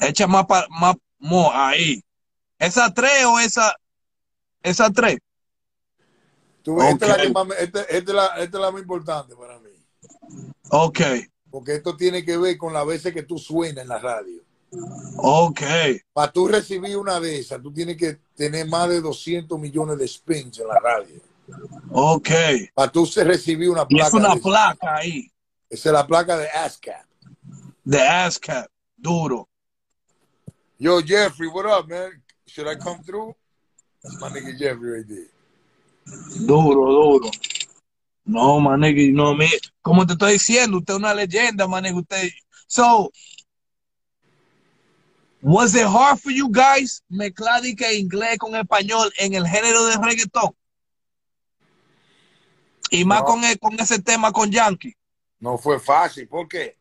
[0.00, 2.02] Echa más, pa- más, mo, ahí.
[2.58, 3.74] ¿Esa tres o esa?
[4.62, 5.18] Esa tres.
[6.62, 8.82] Tú ves, esta, es la más me- esta- esta es la, esta es la más
[8.82, 9.70] importante para mí.
[10.70, 11.00] Ok,
[11.50, 14.42] Porque esto tiene que ver con las veces que tú suenas en la radio.
[15.16, 15.62] ok.
[16.12, 20.06] Para tú recibir una de esas, tú tienes que tener más de 200 millones de
[20.06, 21.14] spins en la radio.
[21.90, 22.28] Ok.
[22.74, 24.08] Para tú recibir una Y placa.
[24.08, 25.32] es una placa ahí.
[25.70, 27.04] Esa es la placa de ASCAP.
[27.84, 28.70] De ASCAP.
[28.96, 29.48] Duro.
[30.78, 32.22] Yo, Jeffrey, what up, man?
[32.46, 33.34] Should I come through?
[34.02, 36.46] That's my nigga Jeffrey right there.
[36.46, 37.30] Duro, duro.
[38.24, 39.48] No, manegue, no, me,
[39.82, 42.30] como te estoy diciendo, usted es una leyenda, manegue, usted.
[42.66, 43.10] So,
[45.40, 49.96] was it hard for you guys mezclar que inglés con español en el género de
[49.96, 50.54] reggaetón?
[52.90, 53.26] Y más No.
[53.26, 54.94] con, el- con ese tema con Yankee.
[55.40, 56.28] No fue fácil.
[56.28, 56.76] ¿Por qué?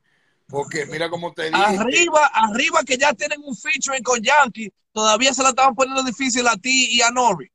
[0.47, 1.57] Porque mira cómo te dije.
[1.63, 6.47] Arriba, arriba que ya tienen un featuring con Yankee, todavía se la estaban poniendo difícil
[6.47, 7.51] a ti y a Nori.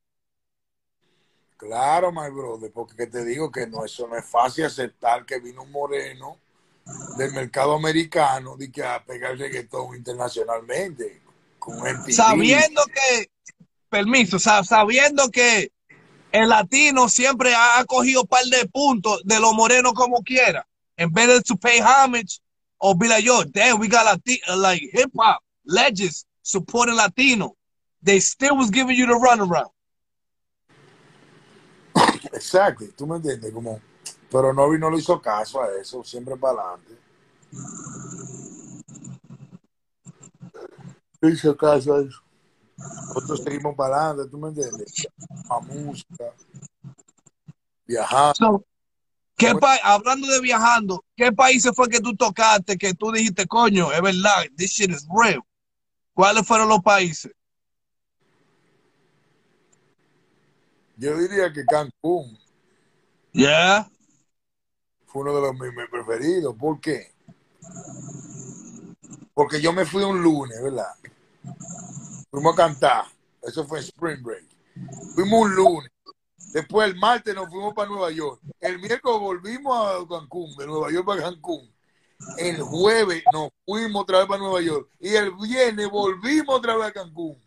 [1.57, 5.39] Claro, my brother, porque que te digo que no, eso no es fácil aceptar que
[5.39, 6.39] vino un moreno
[7.17, 11.23] del mercado americano de que a pegar reggaetón internacionalmente
[11.61, 12.15] con MTV.
[12.17, 13.31] sabiendo que,
[13.89, 15.73] permiso, sa- sabiendo que
[16.33, 20.67] el latino siempre ha ha cogido un par de puntos de los morenos como quiera,
[21.11, 22.41] vez de to pay homage
[22.81, 27.57] or be like, yo, damn, we got Lati- uh, like hip hop legends supporting Latino.
[28.03, 29.71] They still was giving you the runaround.
[32.33, 33.81] Exacto, tú me entiendes, como,
[34.31, 36.99] pero Novi no le hizo caso a eso, siempre para adelante.
[41.21, 42.23] No hizo caso a eso.
[43.15, 45.07] Nosotros seguimos para adelante, tú me entiendes,
[45.49, 46.33] a música,
[47.87, 48.35] viajar.
[48.37, 48.65] So,
[49.37, 54.01] ¿qué hablando de viajando, ¿qué países fue que tú tocaste que tú dijiste, coño, es
[54.01, 55.43] verdad, this shit is real?
[56.15, 57.33] ¿Cuáles fueron los países?
[60.97, 62.39] Yo diría que Cancún
[63.33, 63.89] Yeah.
[65.07, 66.55] fue uno de los mis preferidos.
[66.57, 67.13] ¿Por qué?
[69.35, 70.95] Porque yo me fui un lunes, ¿verdad?
[72.31, 73.05] Fuimos a cantar.
[73.43, 74.45] Eso fue Spring Break.
[75.15, 75.92] Fuimos un lunes.
[76.53, 78.39] Después el martes nos fuimos para Nueva York.
[78.61, 81.73] El miércoles volvimos a Cancún, de Nueva York para Cancún.
[82.37, 84.89] El jueves nos fuimos otra vez para Nueva York.
[85.01, 87.39] Y el viernes volvimos otra vez a Cancún.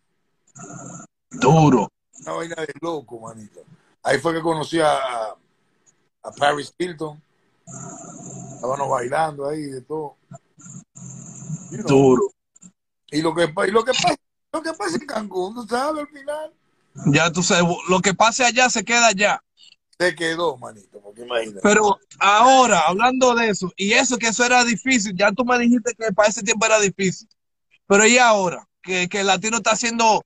[1.30, 1.88] Duro.
[2.22, 3.62] Una vaina de loco, manito.
[4.02, 7.22] Ahí fue que conocí a, a Paris Hilton.
[8.56, 10.16] Estábamos bailando ahí de todo.
[11.70, 11.88] You know.
[11.88, 12.32] Duro.
[13.12, 14.16] Y lo que, y lo que pasa,
[14.52, 16.52] lo que pasa en Cancún, tú sabes, al final
[17.12, 19.44] Ya tú sabes, lo que pase allá se queda allá.
[20.00, 21.60] se quedó, manito, porque imagínate.
[21.62, 25.94] Pero ahora, hablando de eso, y eso que eso era difícil, ya tú me dijiste
[25.98, 27.28] que para ese tiempo era difícil.
[27.88, 30.24] Pero y ahora, que, que el latino está haciendo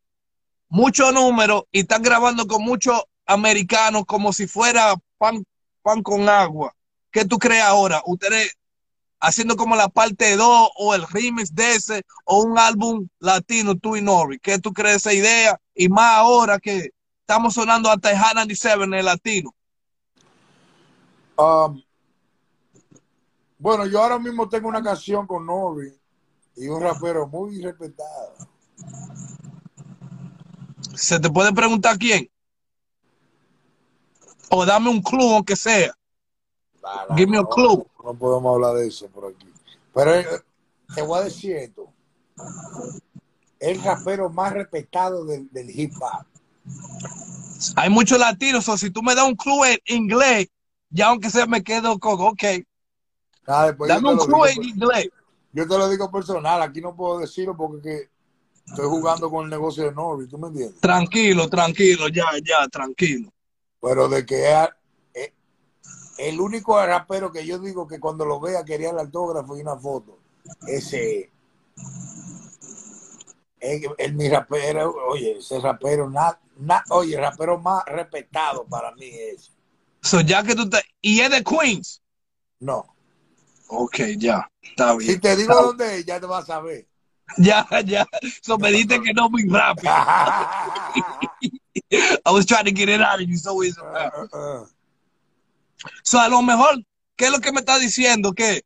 [0.70, 5.44] mucho número y están grabando con muchos americanos como si fuera pan,
[5.82, 6.76] pan con agua.
[7.12, 8.02] ¿Qué tú crees ahora?
[8.06, 8.56] ¿Ustedes
[9.20, 13.96] haciendo como la parte 2 o el remix de ese o un álbum latino, tú
[13.98, 14.40] y Nori?
[14.40, 15.60] ¿Qué tú crees de esa idea?
[15.80, 19.56] Y más ahora que estamos sonando hasta Hot 97 en el latino.
[21.38, 21.82] Um,
[23.58, 25.98] bueno, yo ahora mismo tengo una canción con Nori
[26.58, 28.34] y un rapero muy respetado.
[30.96, 32.30] ¿Se te puede preguntar quién?
[34.50, 35.96] O dame un clue, aunque sea.
[36.82, 37.86] La- la- Give me a no, clue.
[38.04, 39.48] No podemos hablar de eso por aquí.
[39.94, 40.28] Pero eh,
[40.94, 41.88] te voy a decir esto.
[43.60, 46.26] El rapero más respetado del, del hip hop.
[47.76, 50.48] Hay muchos latinos, o si tú me das un clue en inglés,
[50.90, 52.44] ya aunque sea me quedo con, ok,
[53.66, 55.10] después yo dame un digo en inglés.
[55.52, 58.10] Yo te lo digo personal, aquí no puedo decirlo porque que
[58.68, 60.80] estoy jugando con el negocio de Norby, ¿tú me entiendes?
[60.80, 63.32] Tranquilo, tranquilo, ya, ya, tranquilo.
[63.82, 64.52] Pero de que
[65.14, 65.32] es
[66.18, 69.76] el único rapero que yo digo que cuando lo vea quería el autógrafo y una
[69.78, 70.20] foto,
[70.68, 71.32] ese
[73.60, 78.92] es el, mi rapero, oye, ese rapero, na, na- oye, el rapero más respetado para
[78.96, 79.52] mí es,
[80.02, 80.82] So, ya que tú te...
[81.02, 82.02] Y es de Queens.
[82.60, 82.96] no.
[83.72, 85.12] Ok, ya, está bien.
[85.12, 86.88] Si te digo Está- dónde es, ya te vas a saber.
[87.38, 88.08] Ya, ya.
[88.42, 89.92] So, me diste que no muy rápido.
[91.92, 93.78] I was trying to get it out of you, so it's
[96.04, 96.84] So, a lo mejor,
[97.16, 98.34] ¿qué es lo que me está diciendo?
[98.34, 98.64] Que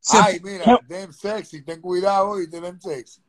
[0.00, 3.21] se- Ay, mira, damn sexy, ten cuidado hoy, damn sexy.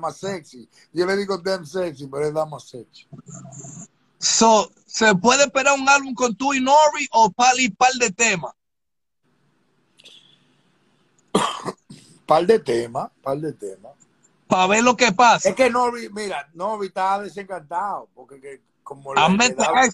[0.00, 0.68] Más sexy.
[0.92, 3.06] Yo le digo damn sexy, pero es más sexy.
[4.18, 8.10] So, ¿se puede esperar un álbum con tú y Nori o par y par de
[8.10, 8.52] temas?
[12.26, 13.92] Par de temas, par de temas.
[14.46, 15.50] Para ver lo que pasa.
[15.50, 19.90] Es que Norby, mira, Norby estaba desencantado, porque que como le, le daban,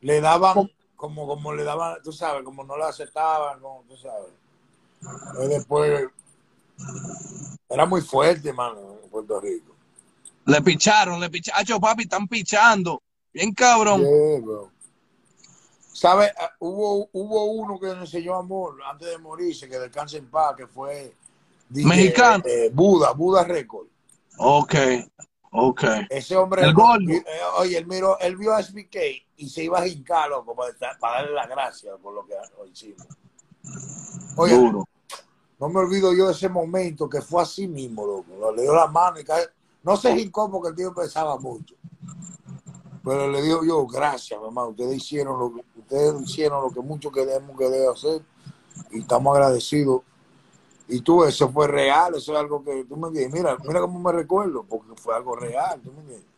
[0.00, 4.32] le daban, como, como le daban, tú sabes, como no le aceptaban, como tú sabes.
[5.44, 6.08] Y después,
[7.74, 9.74] era muy fuerte, mano, en Puerto Rico.
[10.46, 11.60] Le picharon, le picharon.
[11.60, 13.02] Acho, papi, están pichando.
[13.32, 14.00] Bien cabrón.
[14.02, 14.70] Yeah.
[15.92, 16.32] ¿Sabes?
[16.38, 20.54] Ah, Hubo, hubo uno que nos enseñó amor antes de morirse, que descanse en paz,
[20.56, 21.14] que fue
[21.68, 22.44] DJ, Mexicano.
[22.46, 23.86] eh, Buda, Buda Record.
[24.38, 24.74] Ok,
[25.52, 25.84] ok.
[26.10, 27.10] Ese hombre, El gordo.
[27.10, 27.24] eh,
[27.58, 28.96] oye, él miró, él vio a SBK
[29.36, 32.34] y se iba a jincar, loco, para, para darle las gracias por lo que
[32.70, 33.06] hicimos.
[34.36, 34.88] Oye, Duro.
[35.64, 38.52] No me olvido yo de ese momento que fue así mismo, loco.
[38.52, 39.46] Le dio la mano y cae.
[39.82, 41.74] No se jincó porque el tío pesaba mucho.
[43.02, 44.66] Pero le digo yo, gracias, mamá.
[44.66, 48.22] Ustedes hicieron lo que, ustedes hicieron lo que mucho queremos que debe hacer.
[48.90, 50.02] Y estamos agradecidos.
[50.86, 53.32] Y tú, eso fue real, eso es algo que tú me entiendes.
[53.32, 56.28] Mira, mira cómo me recuerdo, porque fue algo real, tú me entiendes.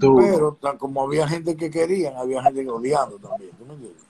[0.00, 4.02] Pero como había gente que querían, había gente que odiando también, ¿tú me entiendes?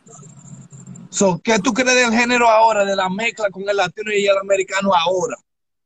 [1.11, 4.37] So, ¿Qué tú crees del género ahora, de la mezcla con el latino y el
[4.37, 5.37] americano ahora?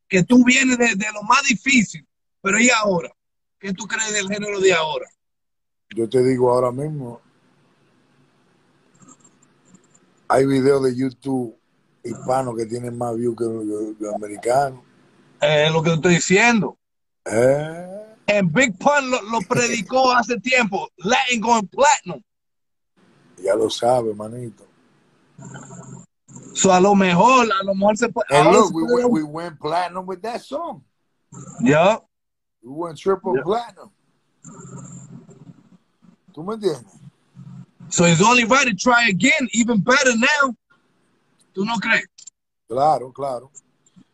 [0.09, 2.07] Que tú vienes de, de lo más difícil,
[2.41, 3.11] pero ¿y ahora?
[3.59, 5.07] ¿Qué tú crees del género de ahora?
[5.95, 7.21] Yo te digo ahora mismo,
[10.29, 11.57] hay videos de YouTube
[12.03, 14.81] hispanos que tienen más views que los americanos.
[15.41, 16.77] Eh, lo que te estoy diciendo.
[17.25, 20.89] Eh, En Big Pun lo, lo predicó hace tiempo.
[20.97, 22.23] Latin going platinum.
[23.39, 24.65] ya lo sabes, manito.
[26.55, 28.27] So, a lo mejor, a lo mejor se puede.
[28.31, 30.83] Ahora look, we went, we went platinum with that song.
[31.61, 31.99] Ya.
[32.63, 33.43] We went triple Yeah.
[33.43, 33.91] platinum.
[36.33, 36.85] ¿Tú me entiendes?
[37.89, 40.55] So it's only right to try again, even better now.
[41.55, 42.07] ¿Tú no crees?
[42.69, 43.51] Claro, claro.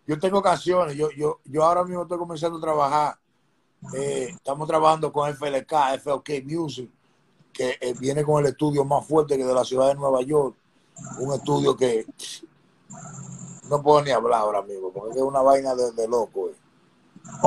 [0.06, 3.18] Yo tengo canciones, yo, yo, yo ahora mismo estoy comenzando a trabajar.
[3.94, 5.72] eh, estamos trabajando con FLK,
[6.02, 6.90] FLK Music,
[7.52, 10.56] que eh, viene con el estudio más fuerte que de la ciudad de Nueva York.
[11.18, 12.06] Un estudio que
[13.68, 16.48] no puedo ni hablar ahora mismo, porque es una vaina de, de loco.
[16.48, 16.54] eh.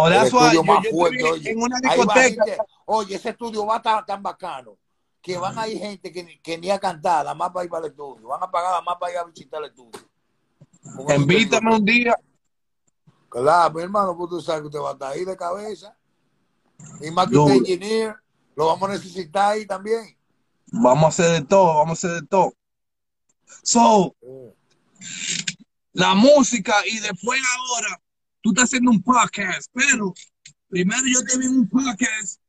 [0.07, 1.49] El estudio yo, más yo fuerte, oye.
[1.51, 2.45] en una discoteca.
[2.45, 4.77] gente, oye, ese estudio va tan, tan bacano
[5.21, 7.69] que van a ir gente que, ni- que ni a cantar, nada más para ir
[7.71, 8.27] para el estudio.
[8.27, 9.99] Van a pagar nada más para ir a visitar el estudio.
[11.15, 12.15] Invítame un día.
[13.29, 15.95] Claro, mi hermano, pues tú sabes que usted va a estar ahí de cabeza.
[17.01, 18.15] Y más que usted es ingeniero,
[18.55, 20.17] Lo vamos a necesitar ahí también.
[20.71, 22.53] Vamos a hacer de todo, vamos a hacer de todo.
[23.63, 24.15] So,
[25.93, 28.01] la música y después ahora
[28.41, 30.13] tú estás haciendo un podcast, pero
[30.69, 32.39] primero yo te vi un podcast,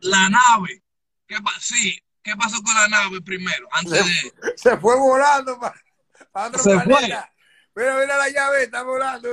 [0.00, 0.82] la nave.
[1.26, 3.68] ¿Qué, pa- sí, ¿qué pasó con la nave primero?
[3.72, 4.32] Antes de...
[4.56, 7.30] Se fue volando para otro Se planeta.
[7.76, 9.28] Mira, mira la llave, está volando.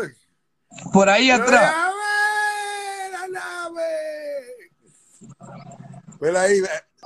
[0.91, 1.71] Por ahí ¡La atrás.
[1.75, 3.11] nave!
[3.11, 3.81] ¡La nave!
[6.21, 6.61] Mira ahí,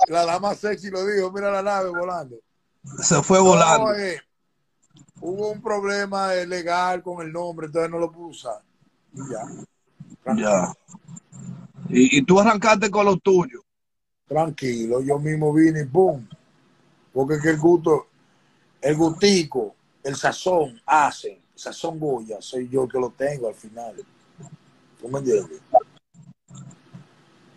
[0.08, 2.36] la dama sexy lo dijo, mira la nave volando.
[3.02, 3.92] Se fue volando.
[3.92, 4.20] No, eh,
[5.20, 8.60] hubo un problema legal con el nombre, entonces no lo pude usar.
[9.12, 10.34] Y ya.
[10.34, 10.74] Ya.
[11.88, 13.60] Y, y tú arrancaste con lo tuyo.
[14.26, 16.26] Tranquilo, yo mismo vine y pum.
[17.12, 18.06] Porque es que el gusto,
[18.80, 23.96] el gustico, el sazón hacen, sazón Goya, soy yo que lo tengo al final.
[25.00, 25.60] ¿Tú me entiendes?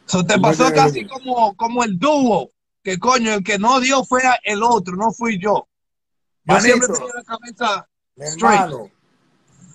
[0.06, 2.50] So, te pasó casi como, como el dúo.
[2.84, 5.68] Que coño, el que no dio fue el otro, no fui yo.
[6.46, 6.66] Yo Manito.
[6.66, 8.90] siempre tenía la cabeza hermano,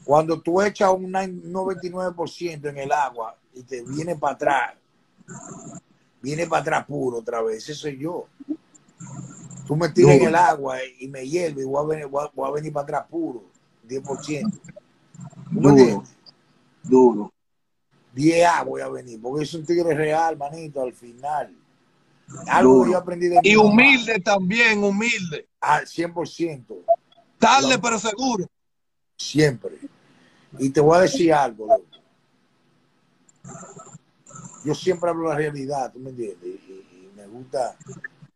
[0.04, 4.74] cuando tú echas un 99% en el agua y te viene para atrás,
[6.20, 8.26] viene para atrás puro otra vez, ese soy yo.
[9.66, 12.30] Tú me tiras en el agua y me hierve y voy a venir, voy a,
[12.34, 13.44] voy a venir para atrás puro,
[13.86, 14.50] 10%.
[15.52, 16.04] ¿Tú me Duro.
[16.82, 17.32] Duro.
[18.14, 21.54] 10A voy a venir, porque es un tigre real, manito, al final.
[22.46, 25.48] Algo que yo aprendí de Y mamá, humilde también, humilde.
[25.60, 26.84] Al 100%.
[27.38, 28.46] Tarde, pero seguro.
[29.16, 29.78] Siempre.
[30.58, 31.84] Y te voy a decir algo, loco.
[34.64, 36.38] Yo siempre hablo la realidad, ¿tú me entiendes?
[36.42, 37.76] Y, y- y me gusta.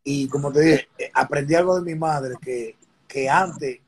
[0.05, 2.76] Y como te dije, eh, aprendí algo de mi madre que,
[3.07, 3.80] que antes,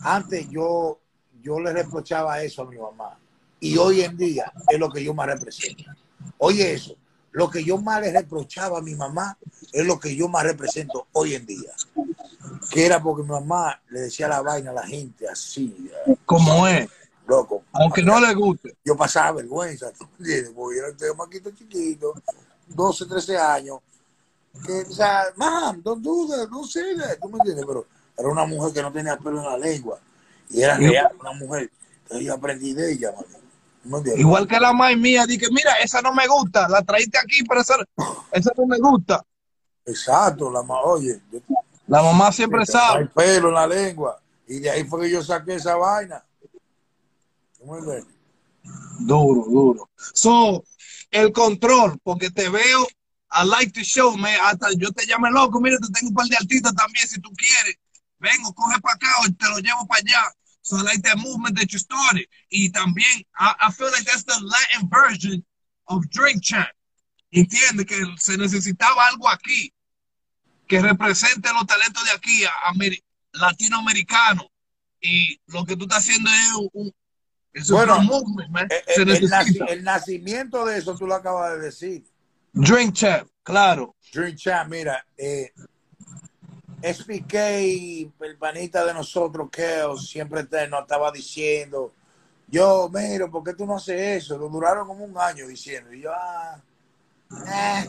[0.00, 1.00] antes yo,
[1.42, 3.18] yo le reprochaba eso a mi mamá.
[3.60, 5.84] Y hoy en día es lo que yo más represento.
[6.38, 6.94] Oye eso,
[7.32, 9.36] lo que yo más le reprochaba a mi mamá
[9.72, 11.72] es lo que yo más represento hoy en día.
[12.70, 16.66] Que era porque mi mamá le decía la vaina a la gente así, eh, Como
[16.66, 16.88] es.
[17.26, 17.62] loco.
[17.72, 18.76] Aunque no le guste.
[18.84, 20.52] Yo pasaba vergüenza, ¿tú me entiendes?
[20.54, 22.14] Porque era un chamaquito chiquito,
[22.68, 23.78] 12, 13 años,
[24.66, 26.04] que, o sea, mam, don't
[26.66, 27.64] say that, ¿tú me entiendes?
[27.66, 29.98] Pero era una mujer que no tenía pelo en la lengua,
[30.50, 31.70] y era real, una mujer.
[32.02, 33.24] Entonces yo aprendí de ella, man.
[34.16, 36.68] Igual que la mai mía, dije, mira, esa no me gusta.
[36.68, 37.76] La traíste aquí, pero esa,
[38.32, 39.24] esa no me gusta.
[39.86, 41.40] Exacto, la ma- oye, yo
[41.86, 43.06] La mamá siempre sabe.
[43.06, 46.22] pelo en la lengua, y de ahí fue que yo saqué esa vaina.
[47.58, 48.06] ¿Tú me entiendes?
[49.00, 49.90] Duro, duro.
[50.12, 50.64] So,
[51.10, 52.86] el control, porque te veo,
[53.30, 56.26] I like the show, me, hasta yo te llame loco, mira, te tengo un par
[56.26, 57.76] de artistas también, si tú quieres.
[58.18, 60.32] Vengo, coge para acá o te lo llevo para allá.
[60.68, 62.26] So, I like that movement that you started.
[62.50, 65.42] Y también, I, I feel like that's the Latin version
[65.86, 66.68] of Drink Champ.
[67.32, 69.72] Entiende que se necesitaba algo aquí
[70.66, 73.02] que represente los talentos de aquí, a- ameri-
[73.32, 74.46] latinoamericanos.
[75.00, 76.92] Y lo que tú estás haciendo es un,
[77.54, 78.68] es un Bueno, movement, man.
[78.70, 82.04] Eh, eh, El, el nacimiento de eso tú lo acabas de decir.
[82.52, 83.96] Drink Champ, claro.
[84.12, 85.50] Dream Champ, mira, eh,
[86.82, 91.92] SPK, el panita de nosotros, Keo, siempre te, nos estaba diciendo,
[92.46, 94.38] yo, miro, ¿por qué tú no haces eso?
[94.38, 96.60] Lo duraron como un año diciendo, y yo, ah,
[97.30, 97.88] eh,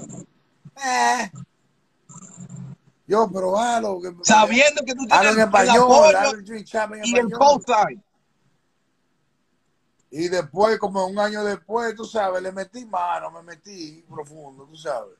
[0.85, 1.31] eh.
[3.07, 6.15] Yo, pero halo, que, Sabiendo que tú tienes en el español,
[6.45, 8.03] el y el cosign.
[10.11, 14.75] Y después, como un año después, tú sabes, le metí mano, me metí profundo, tú
[14.75, 15.15] sabes.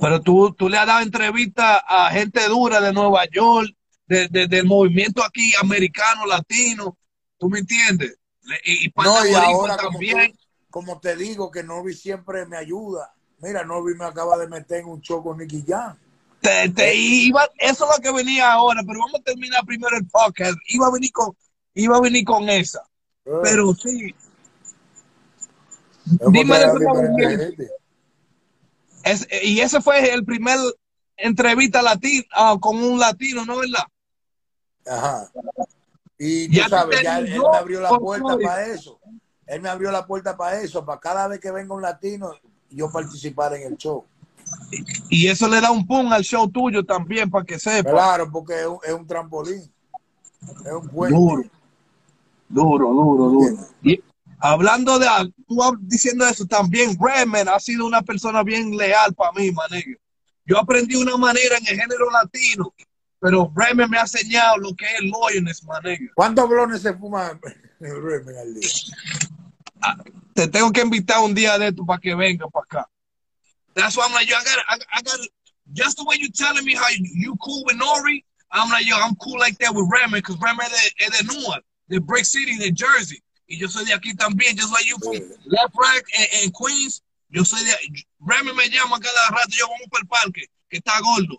[0.00, 3.70] Pero tú, tú le has dado entrevistas a gente dura de Nueva York,
[4.06, 6.96] de, de- del movimiento aquí americano, latino.
[7.38, 8.18] ¿Tú me entiendes?
[8.64, 10.34] Y, y para No, y ahora, también.
[10.70, 13.12] como te digo, que Norby siempre me ayuda.
[13.40, 15.96] Mira, Norby me acaba de meter en un show con Nicky Jam.
[16.40, 20.06] Te- te iba- eso es lo que venía ahora, pero vamos a terminar primero el
[20.06, 20.56] podcast.
[20.68, 21.34] Iba a venir con,
[21.74, 22.80] iba a venir con esa.
[23.24, 24.14] Eh, Pero sí,
[26.30, 27.64] dime de ese movimiento.
[29.04, 30.58] Es- y ese fue el primer
[31.16, 32.24] entrevista latina
[32.60, 33.84] con un latino, ¿no verdad?
[34.86, 35.30] Ajá.
[36.18, 38.98] Y Ya tú tú sabes, ya él, me abrió la puerta para eso.
[39.46, 42.32] Él me abrió la puerta para eso, para cada vez que venga un latino,
[42.70, 44.04] yo participar en el show.
[45.10, 47.90] Y eso le da un pum al show tuyo también, para que sepa.
[47.90, 49.70] Claro, porque es un, es un trampolín.
[50.64, 51.14] Es un puente.
[51.14, 51.44] Duro,
[52.48, 53.56] duro, duro, duro.
[53.82, 54.02] Y
[54.44, 55.06] hablando de,
[55.48, 59.98] tú hab- diciendo eso, también Redman ha sido una persona bien leal para mí, manejo.
[60.44, 62.74] Yo aprendí una manera en el género latino,
[63.18, 66.04] pero Redman me ha enseñado lo que es loyalness, manejo.
[66.14, 67.40] ¿Cuántos blones se fuman
[67.80, 68.68] el Remen al día?
[70.34, 72.90] Te tengo que invitar un día de esto para que venga para acá.
[73.74, 75.20] That's why I'm like, yo, I got, I, I got,
[75.72, 78.22] just the way you telling me how you, you cool with Nori,
[78.52, 81.34] I'm like, yo, I'm cool like that with Redman, because Redman es de, es de
[81.34, 83.22] Newark, de Brick City, de Jersey.
[83.46, 85.14] Y yo soy de aquí también, just like you from.
[85.44, 87.02] Left Rack en, en Queens.
[87.28, 87.74] Yo soy de,
[88.20, 91.36] Redman me llama cada rato, yo vamos para el parque, que está gordo.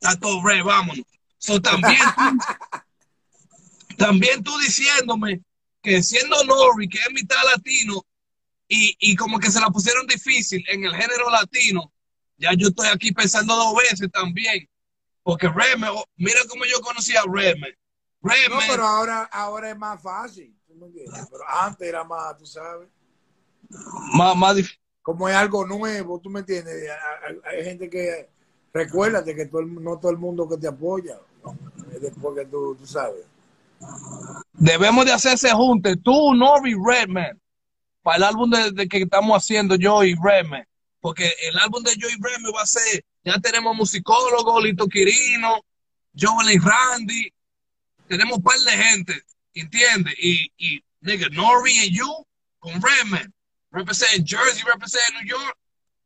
[0.00, 1.06] Está todo red, vámonos.
[1.38, 5.42] So, también tú, también tú diciéndome
[5.80, 8.04] que siendo Nori, que es mitad latino,
[8.68, 11.92] y, y como que se la pusieron difícil en el género latino,
[12.36, 14.68] ya yo estoy aquí pensando dos veces también.
[15.22, 17.70] Porque Redman, oh, mira cómo yo conocí a Redman.
[18.20, 20.56] No, Redman, pero ahora, ahora es más fácil.
[20.82, 21.28] ¿Tú me entiendes?
[21.30, 22.88] Pero antes era más, tú sabes.
[24.14, 26.74] más, más dif- Como es algo nuevo, tú me entiendes.
[27.26, 28.28] Hay, hay gente que.
[28.72, 31.18] Recuérdate que todo el- no todo el mundo que te apoya.
[31.44, 31.56] ¿no?
[31.92, 33.24] Es después que tú, tú sabes.
[34.54, 37.38] debemos de hacerse juntos, tú, Nori, Redman,
[38.02, 40.64] para el álbum de, de que estamos haciendo yo y Redman.
[41.00, 45.60] Porque el álbum de yo y Redman va a ser, ya tenemos musicólogos, Lito Quirino,
[46.18, 47.32] Joel y Randy,
[48.08, 49.14] tenemos un par de gente,
[49.54, 50.14] ¿entiendes?
[50.18, 52.26] Y, y, nigga, Nori and you
[52.58, 53.32] con Redman,
[53.70, 55.56] represent Jersey, represent New York.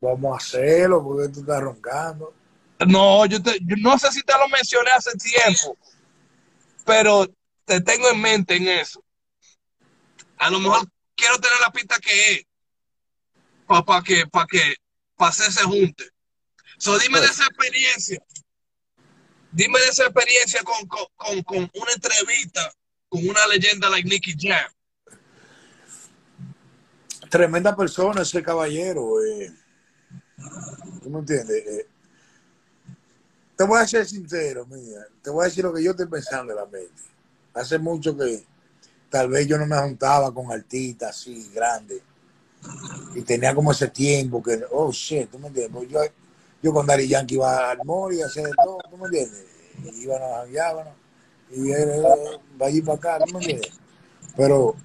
[0.01, 2.35] Vamos a hacerlo porque tú estás roncando.
[2.87, 5.77] No, yo, te- yo no sé si te lo mencioné hace tiempo,
[6.85, 7.27] pero
[7.65, 9.03] te tengo en mente en eso.
[10.39, 12.43] A lo mejor quiero tener la pista que es
[13.67, 14.77] para que para que
[15.19, 16.05] hacerse junte.
[16.79, 18.19] So, dime de esa experiencia.
[19.51, 22.71] Dime de esa experiencia con, con, con, con una entrevista
[23.17, 24.71] con una leyenda like Nicky Jam.
[27.29, 29.23] Tremenda persona ese caballero.
[29.25, 29.53] eh.
[31.03, 31.67] ¿Tú me entiendes?
[31.67, 31.87] Eh,
[33.57, 35.07] te voy a ser sincero, mía.
[35.23, 37.03] Te voy a decir lo que yo estoy pensando en la mente.
[37.55, 38.45] Hace mucho que
[39.09, 42.03] tal vez yo no me juntaba con artistas así grandes.
[43.15, 45.73] Y tenía como ese tiempo que, oh shit, ¿tú me entiendes?
[45.75, 46.01] Pues yo,
[46.63, 49.45] yo con Dari Yankee iba al mall y hacía de todo, ¿tú me entiendes?
[49.85, 50.59] Y íbamos, y
[51.51, 52.03] él,
[52.61, 53.73] va allí para acá, ¿tú me entiendes?
[54.37, 54.77] Pero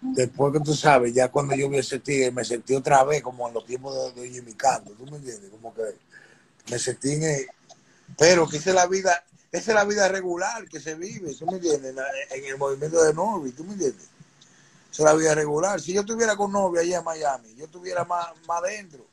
[0.00, 3.48] después que tú sabes, ya cuando yo vi ese tigre, me sentí otra vez como
[3.48, 5.50] en los tiempos de, de Jimmy Canto, ¿tú me entiendes?
[5.50, 5.82] Como que
[6.70, 7.46] me sentí en el-
[8.18, 11.46] pero que esa es la vida, esa es la vida regular que se vive, ¿tú
[11.46, 11.94] me entiendes?
[12.30, 14.08] En, el movimiento de Novi, ¿tú me entiendes?
[14.90, 15.80] Esa es la vida regular.
[15.80, 19.06] Si yo estuviera con novia allá en Miami, yo estuviera más, más adentro.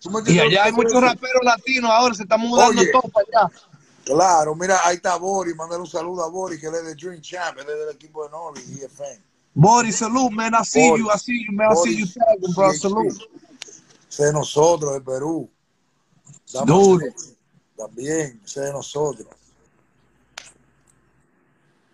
[0.00, 2.90] ¿Tú me Y entiendes allá hay muchos raperos latinos ahora, se están mudando Oye.
[2.90, 3.52] todo para allá.
[4.06, 7.20] Claro, mira, ahí está Boris, mándale un saludo a Boris, que él es de Dream
[7.20, 9.20] Champ, él es del equipo de Novi, EFN.
[9.52, 10.52] Boris, salud, man.
[10.54, 11.04] I see Boris.
[11.04, 11.72] you, I see you, man.
[11.72, 12.72] I see you tagging, bro.
[12.72, 12.78] CHP.
[12.78, 13.28] Salud.
[14.08, 15.50] Ese de nosotros, de Perú.
[16.64, 17.04] Duro.
[17.76, 19.26] También, ese de nosotros.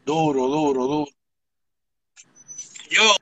[0.04, 1.10] Duro, duro, duro.
[2.90, 3.16] Yo,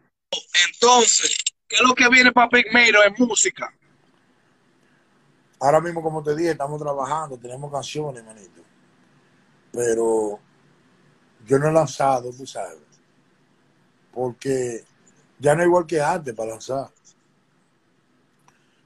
[0.66, 1.36] entonces,
[1.68, 3.72] ¿qué es lo que viene para Pigmeiro en música?
[5.60, 8.59] Ahora mismo, como te dije, estamos trabajando, tenemos canciones, manito.
[9.72, 10.40] Pero
[11.46, 12.78] yo no he lanzado, tú sabes.
[14.12, 14.84] Porque
[15.38, 16.90] ya no es igual que antes para lanzar.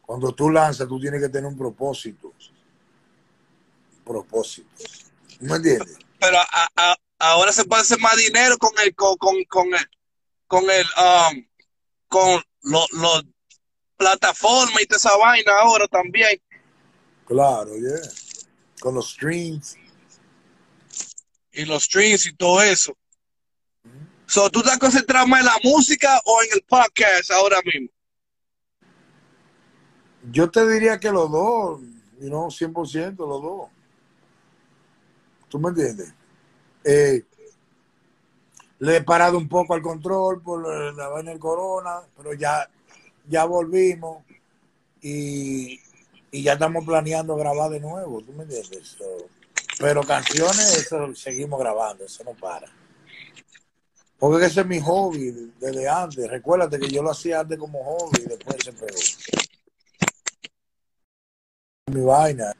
[0.02, 2.28] Cuando tú lanzas, tú tienes que tener un propósito.
[2.28, 4.68] Un propósito.
[5.38, 5.98] ¿tú ¿Me entiendes?
[6.20, 9.88] Pero a- a- ahora se puede hacer más dinero con el, con, con, con el,
[10.46, 11.46] con el, um,
[12.08, 13.24] con los los
[13.96, 16.40] plataformas y toda esa vaina ahora también.
[17.26, 18.10] Claro, yeah.
[18.80, 19.76] Con los streams.
[21.54, 22.96] Y los streams y todo eso.
[24.26, 27.88] So, ¿tú estás concentrado más en la música o en el podcast ahora mismo?
[30.32, 31.80] Yo te diría que los dos,
[32.20, 33.68] you know, 100% los dos.
[35.48, 36.12] ¿Tú me entiendes?
[36.82, 37.22] Eh,
[38.78, 42.68] le he parado un poco al control por la vaina del corona, pero ya,
[43.28, 44.24] ya volvimos
[45.00, 45.80] y,
[46.30, 48.96] y ya estamos planeando grabar de nuevo, ¿tú me entiendes?
[49.78, 52.70] Pero canciones, eso seguimos grabando, eso no para.
[54.18, 56.28] Porque ese es mi hobby desde antes.
[56.30, 58.98] Recuérdate que yo lo hacía antes como hobby y después se pegó.
[61.92, 62.52] Mi vaina.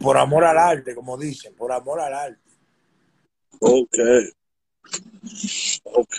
[0.00, 2.40] Por amor al arte, como dicen, por amor al arte.
[3.60, 3.98] Ok.
[5.84, 6.14] Ok.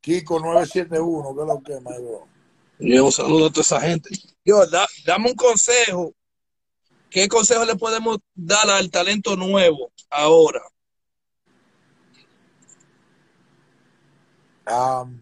[0.00, 2.28] Kiko 971, ¿qué es lo que, my bro?
[2.78, 4.10] Y un saludo a toda esa gente.
[4.44, 6.12] Yo, da- dame un consejo.
[7.12, 10.62] ¿Qué consejo le podemos dar al talento nuevo ahora?
[14.66, 15.20] Um,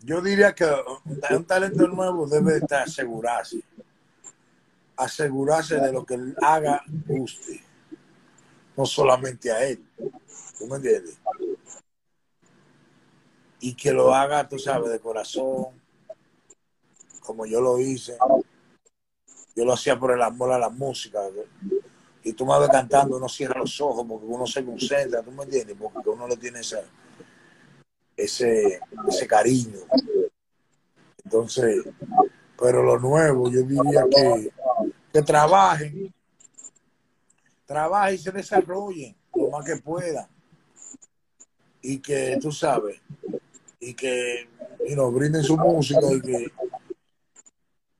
[0.00, 0.66] yo diría que
[1.30, 3.62] un talento nuevo debe estar asegurarse.
[4.96, 7.62] Asegurarse de lo que haga guste.
[8.76, 9.84] No solamente a él.
[10.58, 11.20] ¿Tú me entiendes?
[13.60, 15.79] y que lo haga, tú sabes, de corazón,
[17.20, 18.16] como yo lo hice.
[19.54, 21.20] Yo lo hacía por el amor a la música.
[22.22, 25.44] Y tú me ves cantando, uno cierra los ojos porque uno se concentra, ¿tú me
[25.44, 25.76] entiendes?
[25.78, 26.82] Porque uno le tiene ese,
[28.16, 29.78] ese, ese cariño.
[31.24, 31.84] Entonces,
[32.58, 34.52] pero lo nuevo, yo diría que,
[35.12, 36.12] que trabajen,
[37.64, 40.26] trabajen y se desarrollen lo más que puedan.
[41.82, 43.00] Y que, tú sabes,
[43.80, 44.46] y que
[44.86, 46.52] you know, brinden su música y que,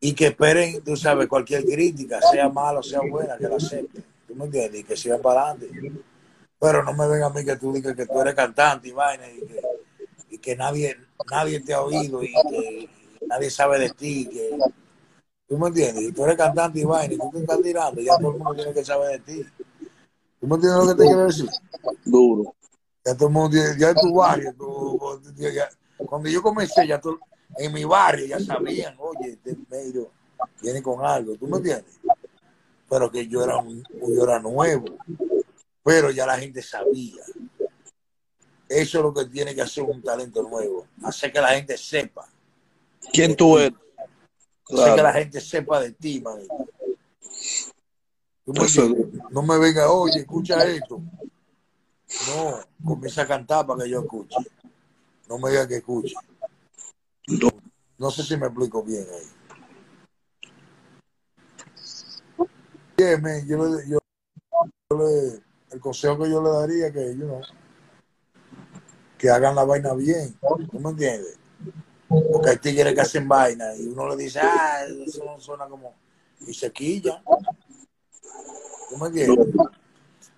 [0.00, 4.02] y que esperen, tú sabes, cualquier crítica, sea mala o sea buena, que la acepten.
[4.26, 4.80] ¿Tú me entiendes?
[4.80, 5.92] Y que sigan para adelante.
[6.58, 9.24] Pero no me venga a mí que tú digas que tú eres cantante y vaina
[9.30, 9.60] y que,
[10.30, 10.96] y que nadie,
[11.30, 12.88] nadie te ha oído y que
[13.26, 14.26] nadie sabe de ti.
[14.26, 14.58] Que,
[15.46, 16.04] ¿Tú me entiendes?
[16.04, 18.54] Y tú eres cantante y vaina y tú te estás tirando, ya todo el mundo
[18.54, 19.46] tiene que saber de ti.
[20.40, 21.50] ¿Tú me entiendes lo que te quiero decir?
[22.04, 22.54] Duro.
[23.04, 25.68] Ya todo el mundo, ya en tu barrio, tú, ya,
[26.06, 27.18] cuando yo comencé, ya todo,
[27.56, 30.10] en mi barrio ya sabían, oye, este medio
[30.60, 31.98] viene con algo, ¿tú me entiendes?
[32.88, 34.96] Pero que yo era, un, yo era nuevo,
[35.82, 37.22] pero ya la gente sabía.
[38.68, 42.28] Eso es lo que tiene que hacer un talento nuevo, hacer que la gente sepa.
[43.12, 43.78] ¿Quién tú eres?
[44.72, 46.38] Hacer que la gente sepa de ti, man.
[49.30, 51.02] no me venga, oye, escucha esto.
[52.28, 54.36] No, comienza a cantar para que yo escuche.
[55.28, 56.14] No me diga que escuche.
[58.00, 59.28] No, sé si me explico bien ahí.
[62.96, 63.98] Bien, yo, yo,
[64.98, 67.42] le, el consejo que yo le daría que, you know,
[69.18, 70.34] que hagan la vaina bien.
[70.70, 71.38] ¿Tú me entiendes?
[72.08, 75.94] Porque hay tigres que hacen vaina y uno le dice, ah, eso no suena como.
[76.46, 77.22] Y se quilla.
[78.88, 79.46] ¿Tú me entiendes?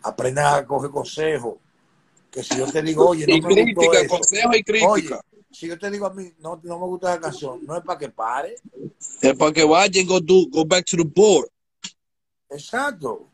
[0.03, 1.59] Aprendan a coger consejos
[2.29, 4.19] que si yo te digo, oye, no y me crítica, gustó eso.
[4.19, 4.91] consejo y crítica.
[4.91, 5.11] Oye,
[5.53, 7.99] si yo te digo a mí, no, no me gusta esa canción, no es para
[7.99, 8.57] que pare.
[9.21, 11.49] es para que vayan go, do, go back to the board.
[12.51, 13.29] Exacto.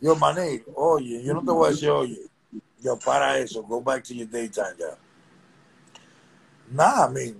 [0.00, 2.20] Yo, mané, oye, yo no te voy a decir, oye,
[2.80, 4.98] yo para eso, go back to your daytime ya.
[6.70, 7.36] Nada, man.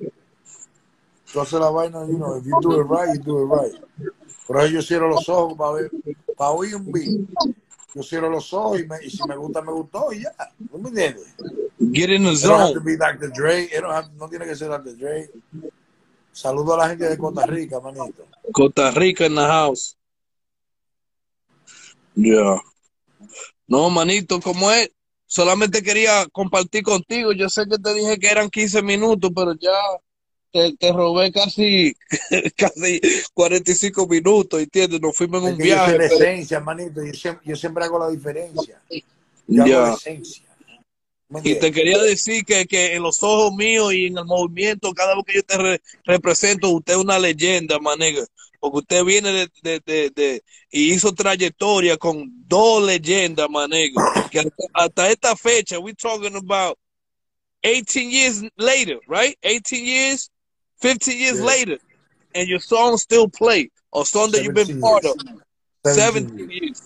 [1.33, 3.75] Tú haces la vaina, you know, if you do it right, you do it right.
[4.47, 5.91] Por eso yo cierro los ojos para ver,
[6.37, 7.29] para oír un beat
[7.95, 10.35] yo cierro los ojos y, me, y, si me gusta, me gustó y ya.
[10.73, 11.35] ¿No me entiendes?
[11.93, 12.75] Get in the It don't have zone.
[12.75, 13.31] to be Dr.
[13.33, 13.65] Dre.
[13.65, 14.97] It don't have- no tiene que ser Dr.
[14.97, 15.31] Dre.
[16.33, 18.27] Saludo a la gente de Costa Rica, manito.
[18.53, 19.97] Costa Rica in the house.
[22.15, 22.61] Yeah.
[23.67, 24.91] No, manito, como es?
[25.27, 27.33] Solamente quería compartir contigo.
[27.33, 29.73] Yo sé que te dije que eran 15 minutos, pero ya
[30.55, 31.97] te, te robé casi,
[32.57, 33.01] casi
[33.35, 35.01] 45 minutos, ¿entiendes?
[35.01, 35.91] Nos fuimos en un yo viaje.
[35.91, 37.05] soy la pero- esencia, manito.
[37.05, 38.81] Yo siempre, yo siempre hago la diferencia.
[39.49, 39.81] Yo hago Ya.
[39.81, 40.45] la esencia.
[41.29, 44.93] ¿Me Y te quería decir que, que en los ojos míos y en el movimiento,
[44.95, 48.25] cada vez que yo te re- represento, usted es una leyenda, manega.
[48.61, 54.29] Porque usted viene de, de, de, de- y hizo trayectoria con dos leyendas, manega.
[54.31, 56.79] Que hasta, hasta esta fecha, we talking about
[57.65, 59.37] 18 years later, right?
[59.43, 60.31] 18 years,
[60.81, 61.45] 15 years Yeah.
[61.47, 61.79] later,
[62.35, 65.15] and your song still play, or song that you've been 17 part years.
[65.15, 65.21] of.
[65.85, 66.83] 17 17 years.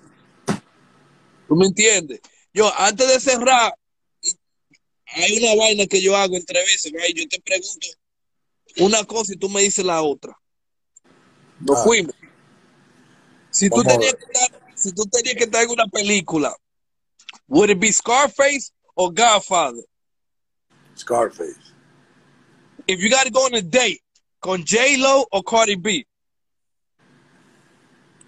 [1.48, 2.20] ¿Tú me entiendes?
[2.52, 3.72] Yo, antes de cerrar,
[5.06, 7.16] hay una vaina que yo hago entre veces, right?
[7.16, 7.86] Yo te pregunto
[8.78, 10.36] una cosa y tú me dices la otra.
[11.60, 11.84] Nos Ah.
[11.84, 12.14] fuimos.
[13.50, 16.54] Si tú, Vamos tenías que estar, si tú tenías que estar en una película,
[17.48, 19.82] would it be Scarface or Godfather?
[20.96, 21.56] Scarface.
[22.88, 24.00] If you got to go on a date,
[24.40, 26.06] con J-Lo or Cardi B?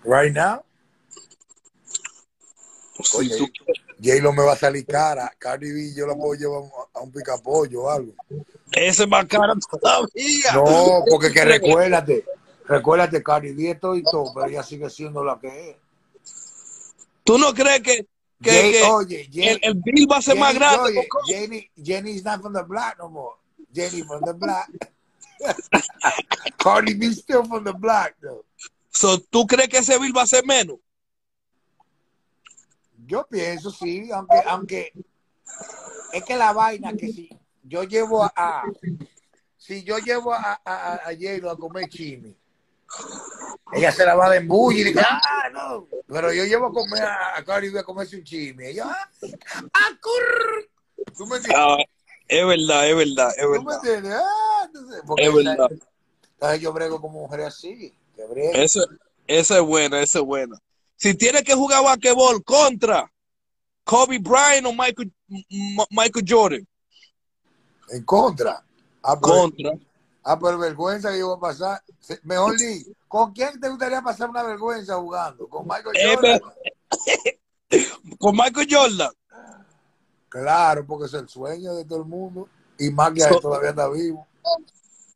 [0.04, 0.62] Right now,
[3.14, 3.48] oye, tú-
[4.02, 5.30] J-Lo me va a salir cara.
[5.38, 6.62] Cardi B yo la puedo llevar
[6.94, 8.12] a un picapollo o algo.
[8.72, 10.52] ese es más caro todavía.
[10.54, 12.24] No, porque que recuérdate,
[12.66, 15.76] recuérdate, Cardi B esto y todo, pero ella sigue siendo la que es.
[17.24, 18.06] ¿Tú no crees que,
[18.42, 20.82] que, Jay- que oye, Jay- el, el bill va a ser más grande?
[20.82, 23.36] oye, Jenny, Jenny's not from the block no more.
[23.72, 24.68] Jenny from the block.
[26.58, 28.44] Cardi B still from the block though.
[28.90, 30.78] So, ¿Tú crees que ese bill va a ser menos?
[33.06, 34.92] Yo pienso sí, aunque, aunque
[36.12, 37.30] es que la vaina que si
[37.62, 38.62] yo llevo a, a-
[39.56, 42.34] si yo llevo a, a, a, a a comer chimi,
[43.72, 45.86] ella se la va a embullir y dice, ah, no.
[46.06, 48.66] Pero yo llevo a comer a, a Cardi B a comerse un chimi.
[48.66, 49.10] Ella, ah,
[49.74, 50.68] ah, curr.
[51.16, 51.86] ¿Tú me entiendes?
[52.30, 53.74] Ah, es verdad, es verdad, es ¿Tú me verdad.
[53.76, 54.12] entiendes?
[54.14, 55.70] Ah, entonces, porque Es verdad.
[56.34, 57.94] entonces yo brego como mujer así.
[58.52, 58.80] Esa,
[59.26, 60.56] esa es buena, esa es buena.
[60.96, 63.10] Si tienes que jugar basquetbol contra
[63.84, 65.12] Kobe Bryant o Michael,
[65.90, 66.66] Michael Jordan,
[67.88, 68.62] En contra.
[69.02, 69.72] Ah, pero, Contra.
[70.22, 71.82] ah, pero vergüenza que yo voy a pasar.
[72.22, 75.48] Mejor Lee, ¿con quién te gustaría pasar una vergüenza jugando?
[75.48, 76.40] ¿Con Michael Jordan?
[78.18, 79.10] Con Michael Jordan.
[80.30, 82.48] Claro, porque es el sueño de todo el mundo.
[82.78, 84.26] Y más que So- todavía está vivo.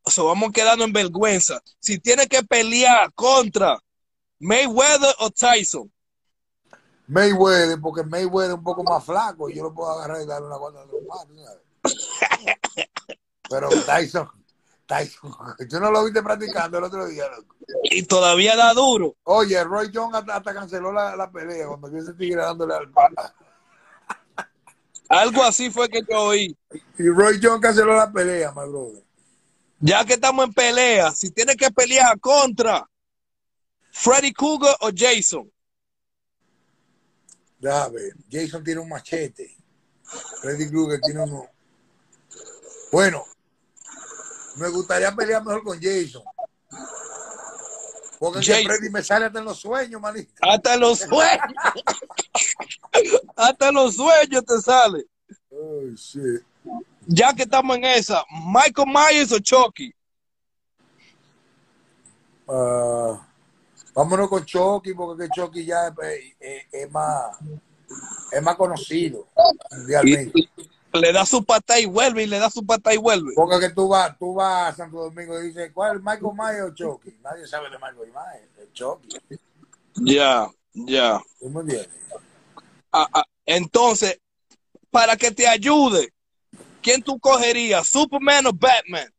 [0.06, 1.62] So, vamos quedando en vergüenza.
[1.80, 3.78] Si tiene que pelear contra
[4.38, 5.90] Mayweather o Tyson.
[7.06, 10.56] Mayweather, porque Mayweather es un poco más flaco yo lo puedo agarrar y darle una
[10.56, 11.58] guarda de los patos.
[13.48, 14.28] Pero Tyson,
[14.86, 15.32] Tyson,
[15.70, 17.54] tú no lo viste practicando el otro día, loco.
[17.84, 19.16] Y todavía da duro.
[19.24, 22.90] Oye, Roy Jones hasta, hasta canceló la, la pelea cuando vio ese tigre dándole al
[22.90, 23.34] pala.
[25.08, 26.56] Algo así fue que yo oí.
[26.98, 29.02] Y Roy Jones canceló la pelea, my brother.
[29.80, 32.88] Ya que estamos en pelea, si tiene que pelear contra
[33.90, 35.50] Freddy Cougar o Jason.
[37.58, 38.12] Déjame ver.
[38.30, 39.56] Jason tiene un machete.
[40.40, 41.46] Freddy Krueger tiene uno.
[42.92, 43.24] Bueno,
[44.56, 46.22] me gustaría pelear mejor con Jason.
[48.18, 48.42] Porque.
[48.64, 50.32] Freddy me sale hasta en los sueños, manito.
[50.42, 51.40] Hasta los sueños.
[53.36, 55.04] Hasta los sueños te sale.
[55.50, 56.42] Oh, shit.
[57.06, 59.92] Ya que estamos en esa, Michael Myers o Chucky.
[62.48, 63.26] Ah,
[63.94, 65.94] vámonos con Chucky, porque que Chucky ya es,
[66.40, 67.36] es- es más,
[68.32, 69.28] es más conocido
[69.70, 70.32] mundialmente.
[70.38, 70.53] Y- y
[71.00, 73.32] le da su pata y vuelve, y le da su pata y vuelve.
[73.34, 76.70] Porque que tú vas, tú vas a Santo Domingo y dices, ¿cuál es Michael Myers
[76.70, 77.18] o Chucky?
[77.22, 79.08] Nadie sabe de Michael Myers, es Chucky.
[79.96, 81.20] Ya, ya.
[82.92, 84.20] Ah, ah, entonces,
[84.90, 86.12] para que te ayude,
[86.80, 87.88] ¿quién tú cogerías?
[87.88, 89.12] ¿Superman o Batman?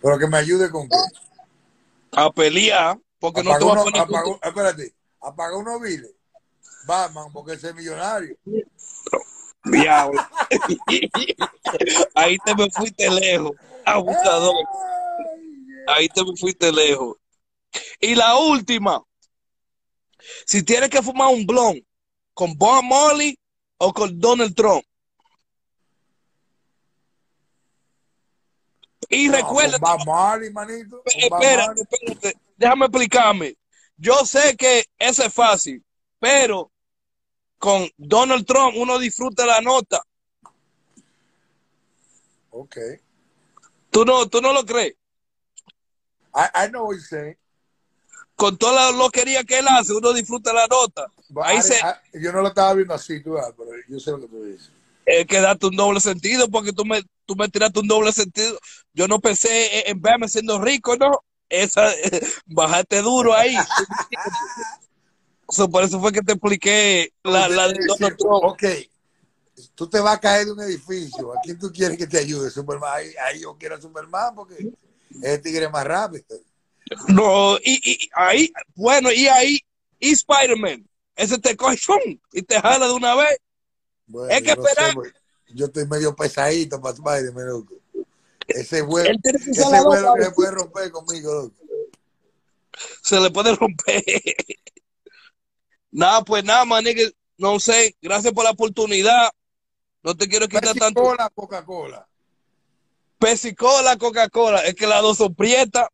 [0.00, 0.96] Pero que me ayude con qué.
[2.12, 4.00] A pelear, porque no te Apaga va a poner.
[4.02, 5.80] apaga- espérate, apaga unos.
[6.88, 8.36] Batman, porque ese es millonario.
[9.64, 10.20] Diablo.
[12.14, 13.52] Ahí te me fuiste lejos,
[13.84, 14.54] abusador.
[15.86, 17.16] Ahí te me fuiste lejos.
[18.00, 19.02] Y la última,
[20.46, 21.78] si tienes que fumar un blon
[22.32, 23.38] con Bob Marley
[23.76, 24.82] o con Donald Trump.
[29.10, 31.02] Y recuerda, No, Bob Marley, manito.
[31.04, 33.56] espérate, déjame explicarme.
[33.96, 35.84] Yo sé que eso es fácil,
[36.20, 36.70] pero
[37.58, 40.02] con Donald Trump uno disfruta la nota.
[42.50, 42.76] Ok.
[43.90, 44.94] ¿Tú no, tú no lo crees?
[46.34, 47.36] I, I know what you're saying.
[48.36, 51.06] Con toda la loquería que él hace, uno disfruta la nota.
[51.28, 54.12] But Ahí I- se, I- yo no lo estaba viendo así, tú, pero yo sé
[54.12, 54.70] lo que tú dices.
[55.04, 58.58] es que date un doble sentido porque tú me, tú me tiraste un doble sentido.
[58.92, 61.24] Yo no pensé en- en verme siendo rico, ¿no?
[61.48, 61.90] Esa,
[62.46, 63.56] bajaste duro ahí.
[65.48, 68.44] So, por eso fue que te expliqué la, la de Donald Trump.
[68.44, 68.64] Ok.
[69.74, 71.32] Tú te vas a caer de un edificio.
[71.32, 72.50] ¿A quién tú quieres que te ayude?
[72.50, 72.90] Superman.
[72.94, 74.70] Ahí, ahí yo quiero a Superman porque
[75.22, 76.24] el tigre es más rápido.
[77.08, 79.60] No, y, y ahí, bueno, y ahí,
[79.98, 80.86] y Spider-Man.
[81.16, 81.76] Ese te coge
[82.32, 83.38] y te jala de una vez.
[84.06, 84.94] Bueno, Es que no esperar.
[84.94, 85.12] porque
[85.48, 87.74] yo estoy medio pesadito para Spider-Man, loco.
[88.46, 91.54] Ese vuelo, ese vuelo que se puede romper conmigo, loco.
[93.02, 94.02] Se le puede romper.
[95.90, 97.10] Nada, pues nada, manique.
[97.36, 99.30] No sé, gracias por la oportunidad.
[100.02, 101.02] No te quiero quitar Pepsi tanto.
[101.02, 102.08] Cola, Coca-Cola.
[103.18, 104.60] Pepsi Cola, Coca-Cola.
[104.60, 105.86] Es que las dos son prietas.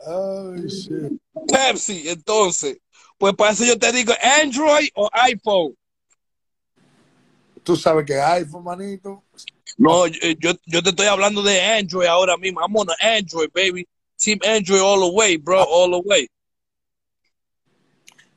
[0.00, 1.20] Ay, shit.
[1.46, 2.78] Pepsi, entonces.
[3.18, 5.76] Pues para eso yo te digo Android o iPhone.
[7.62, 9.22] Tú sabes que iPhone, manito.
[9.78, 12.60] No, yo, yo, yo te estoy hablando de Android ahora mismo.
[12.60, 13.88] I'm on Android, baby.
[14.16, 16.28] Team Android all the way, bro, all the way.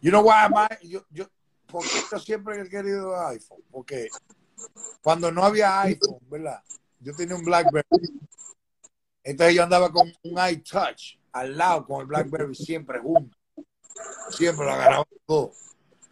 [0.02, 1.26] You know why I- yo, yo,
[1.68, 4.10] porque yo siempre he querido iPhone, porque
[5.02, 6.62] cuando no había iPhone, ¿verdad?
[7.00, 7.86] Yo tenía un BlackBerry.
[9.24, 13.38] Entonces yo andaba con un iTouch al lado con el BlackBerry siempre junto.
[14.30, 15.52] Siempre lo agarraba todo.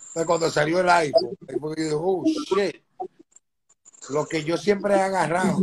[0.07, 2.83] Entonces cuando salió el iPhone, yo dije, oh shit.
[4.09, 5.57] Lo que yo siempre he agarrado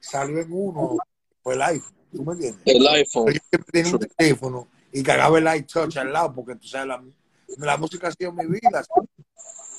[0.00, 0.98] salió en uno,
[1.42, 1.94] fue el iPhone.
[2.12, 2.62] ¿Tú me entiendes?
[2.66, 3.24] El iPhone.
[3.26, 6.88] Pero yo siempre tenía un teléfono y cagaba el iTouch al lado porque tú sabes,
[6.88, 7.04] la,
[7.58, 8.84] la música ha sido mi vida.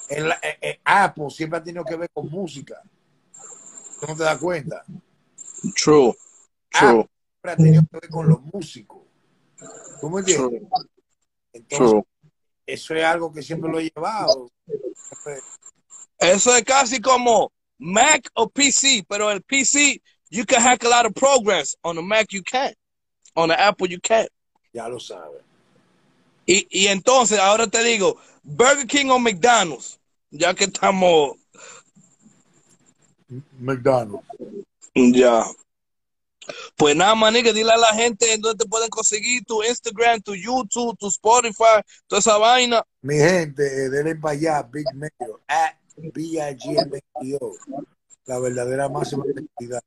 [0.09, 2.81] El, eh, eh, Apple siempre ha tenido que ver con música.
[3.99, 4.83] ¿Tú no te das cuenta?
[5.75, 6.13] True.
[6.69, 7.07] True.
[7.07, 9.03] Siempre ha tenido que ver con los músicos.
[10.01, 10.61] ¿Tú me entiendes?
[10.61, 10.87] True.
[11.53, 12.03] Entonces, True.
[12.65, 14.51] eso es algo que siempre lo he llevado.
[16.19, 21.05] Eso es casi como Mac o PC, pero el PC, you can hack a lot
[21.05, 21.75] of programs.
[21.83, 22.75] On the Mac, you can't.
[23.35, 24.29] On the Apple, you can't.
[24.73, 25.41] Ya lo sabes.
[26.45, 31.37] Y, y entonces, ahora te digo, Burger King o McDonald's, ya que estamos
[33.59, 34.25] McDonald's.
[34.95, 35.45] ya.
[36.75, 40.35] Pues nada, maniga, dile a la gente en dónde te pueden conseguir tu Instagram, tu
[40.35, 42.83] YouTube, tu Spotify, toda esa vaina.
[43.01, 47.55] Mi gente, eh, denle para allá, Big Mayo, at B-I-G-M-A-O.
[48.25, 49.81] La verdadera máxima identidad.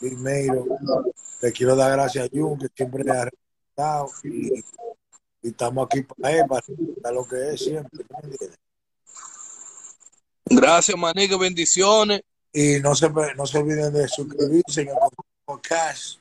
[0.00, 0.66] Big Mayo.
[1.42, 4.08] Le quiero dar gracias a Jun, que siempre le ha respetado.
[4.24, 4.64] Y,
[5.42, 8.04] y estamos aquí para él, para, lo que es siempre.
[10.44, 12.22] Gracias, maniga, bendiciones.
[12.52, 14.94] Y no se, no se olviden de suscribirse en el
[15.44, 16.18] podcast.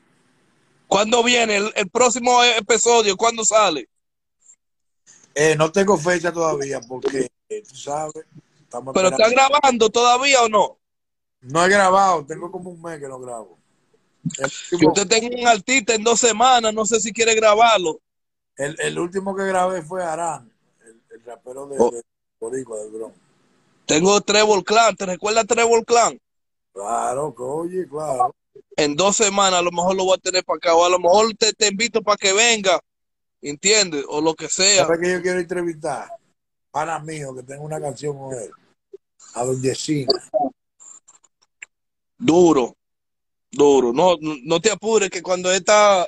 [0.88, 3.18] ¿Cuándo viene el, el próximo episodio?
[3.18, 3.90] ¿Cuándo sale?
[5.36, 8.26] Eh, no tengo fecha todavía porque, eh, tú sabes,
[8.62, 10.78] estamos ¿Pero está grabando todavía o no?
[11.42, 13.58] No he grabado, tengo como un mes que no grabo.
[14.72, 18.00] Último, usted tenga un artista en dos semanas, no sé si quiere grabarlo.
[18.60, 20.52] El, el último que grabé fue Arán,
[20.86, 21.92] el, el rapero de, Oh.
[21.92, 22.04] de
[22.40, 23.18] Boricua, del Bronx.
[23.86, 24.96] Tengo Trevor Clan.
[24.96, 26.20] ¿Te recuerdas Trevor Clan?
[26.72, 28.36] Claro, oye, claro.
[28.76, 30.76] En dos semanas a lo mejor lo voy a tener para acá.
[30.76, 32.80] O a lo mejor te, te invito para que venga.
[33.42, 34.06] ¿Entiendes?
[34.08, 34.86] O lo que sea.
[34.86, 36.10] ¿Sabes que yo quiero entrevistar?
[36.72, 38.52] Pana mío, que tengo una canción con él.
[39.34, 40.14] A Don Yesina.
[42.18, 42.76] Duro.
[43.52, 43.92] Duro.
[43.94, 46.08] No, no no te apures que cuando esta,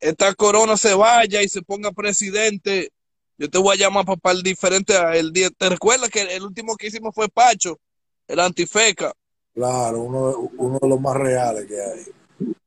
[0.00, 2.90] esta corona se vaya y se ponga presidente,
[3.38, 5.50] yo te voy a llamar para el diferente el día.
[5.50, 7.78] ¿Te recuerdas que el último que hicimos fue Pacho?
[8.26, 9.12] El antifeca.
[9.54, 12.06] Claro, uno, de- uno de los más reales que hay.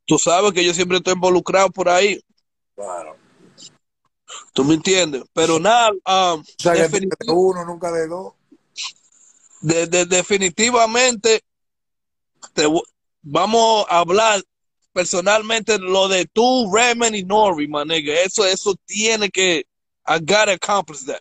[0.06, 2.22] Tú sabes que yo siempre estoy involucrado por ahí.
[2.76, 3.16] Claro.
[4.54, 5.24] ¿Tú me entiendes?
[5.34, 8.34] Pero nada, um, O sea, que de uno, nunca de dos.
[9.62, 11.42] de- de- definitivamente
[12.54, 12.66] te
[13.22, 14.44] vamos a hablar
[14.94, 18.14] personalmente lo de tú, Redman y Nori, my nigga.
[18.22, 19.66] Eso, eso tiene que,
[20.08, 21.20] I gotta accomplish that.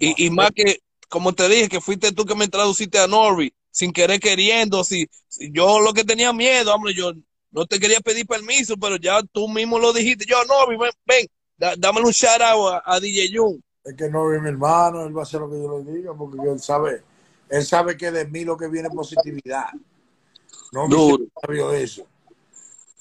[0.00, 0.78] Y, y más que,
[1.08, 5.06] como te dije, que fuiste tú que me traduciste a Nori, sin querer queriendo, si,
[5.28, 7.12] si yo lo que tenía miedo, hombre, yo
[7.50, 11.26] no te quería pedir permiso, pero ya tú mismo lo dijiste, yo, Nori, ven, ven,
[11.56, 13.62] da- dámele un shout out a, a DJ Jun.
[13.84, 16.12] Es que no es mi hermano, él va a hacer lo que yo le diga,
[16.14, 17.02] porque él sabe,
[17.48, 19.66] él sabe que de mí lo que viene es positividad.
[20.72, 22.06] No siempre sabio eso.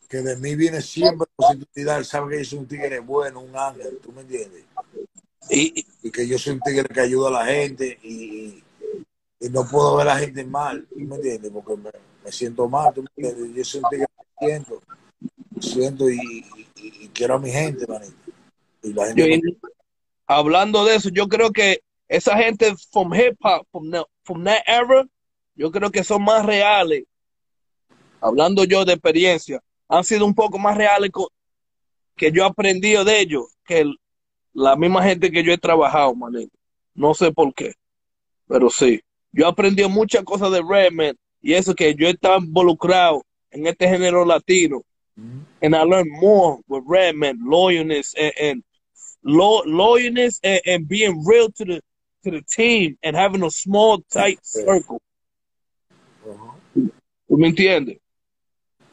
[0.07, 1.97] Que de mí viene siempre positividad.
[1.97, 4.63] Él sabe que yo soy un tigre bueno, un ángel, ¿tú me entiendes?
[5.49, 8.63] Y, y- que yo soy un tigre que ayuda a la gente y,
[9.39, 11.51] y no puedo ver a la gente mal, ¿tú me entiendes?
[11.51, 11.91] Porque me,
[12.23, 13.55] me siento mal, ¿tú me entiendes?
[13.55, 14.05] Yo soy un tigre
[14.39, 14.81] que siento,
[15.59, 16.45] siento y,
[16.75, 18.15] y- quiero a mi gente, manito.
[18.83, 19.69] Y la gente Yo-
[20.27, 24.61] hablando de eso, yo creo que esa gente from hip hop, from, the- from that
[24.67, 25.05] era,
[25.55, 27.03] yo creo que son más reales.
[28.21, 31.11] Hablando yo de experiencia, han sido un poco más reales
[32.15, 33.97] que yo he aprendido de ellos que el-
[34.53, 36.55] la misma gente que yo he trabajado, manito.
[36.93, 37.73] No sé por qué,
[38.47, 39.01] pero sí.
[39.33, 43.67] Yo he aprendido muchas cosas de Redman y eso que yo he estado involucrado en
[43.67, 44.81] este género latino.
[45.17, 48.63] Mm, And I learned more with Redman, loyalness and, and
[49.23, 51.81] lo- loyalness and, and being real to the
[52.23, 54.99] to the team and having a small tight circle.
[57.27, 57.99] ¿Tú me entiendes?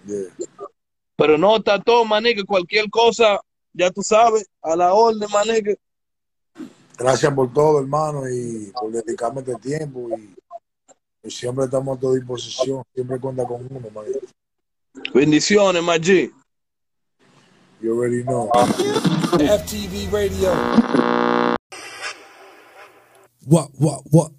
[0.07, 0.28] yeah.
[1.17, 3.41] Pero no está todo, manique, cualquier cosa,
[3.73, 5.77] ya tú sabes, a la orden, manique.
[6.99, 10.09] Gracias por todo, hermano, y por dedicarme este tiempo.
[10.17, 10.35] Y,
[11.25, 12.83] y siempre estamos a tu disposición.
[12.95, 14.21] Siempre cuenta con uno, manito.
[15.15, 16.31] Bendiciones, Maggi.
[17.81, 18.49] You already know.
[18.53, 20.53] FTV Radio.
[23.45, 24.31] What, what, what?